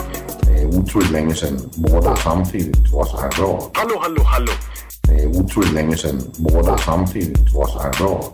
[0.43, 3.71] Det är otroligt länge sedan båda samtidigt var så här bra.
[3.75, 4.53] Hallå, hallå, hallå!
[5.03, 8.33] Det är otroligt länge sedan båda samtidigt var så här bra.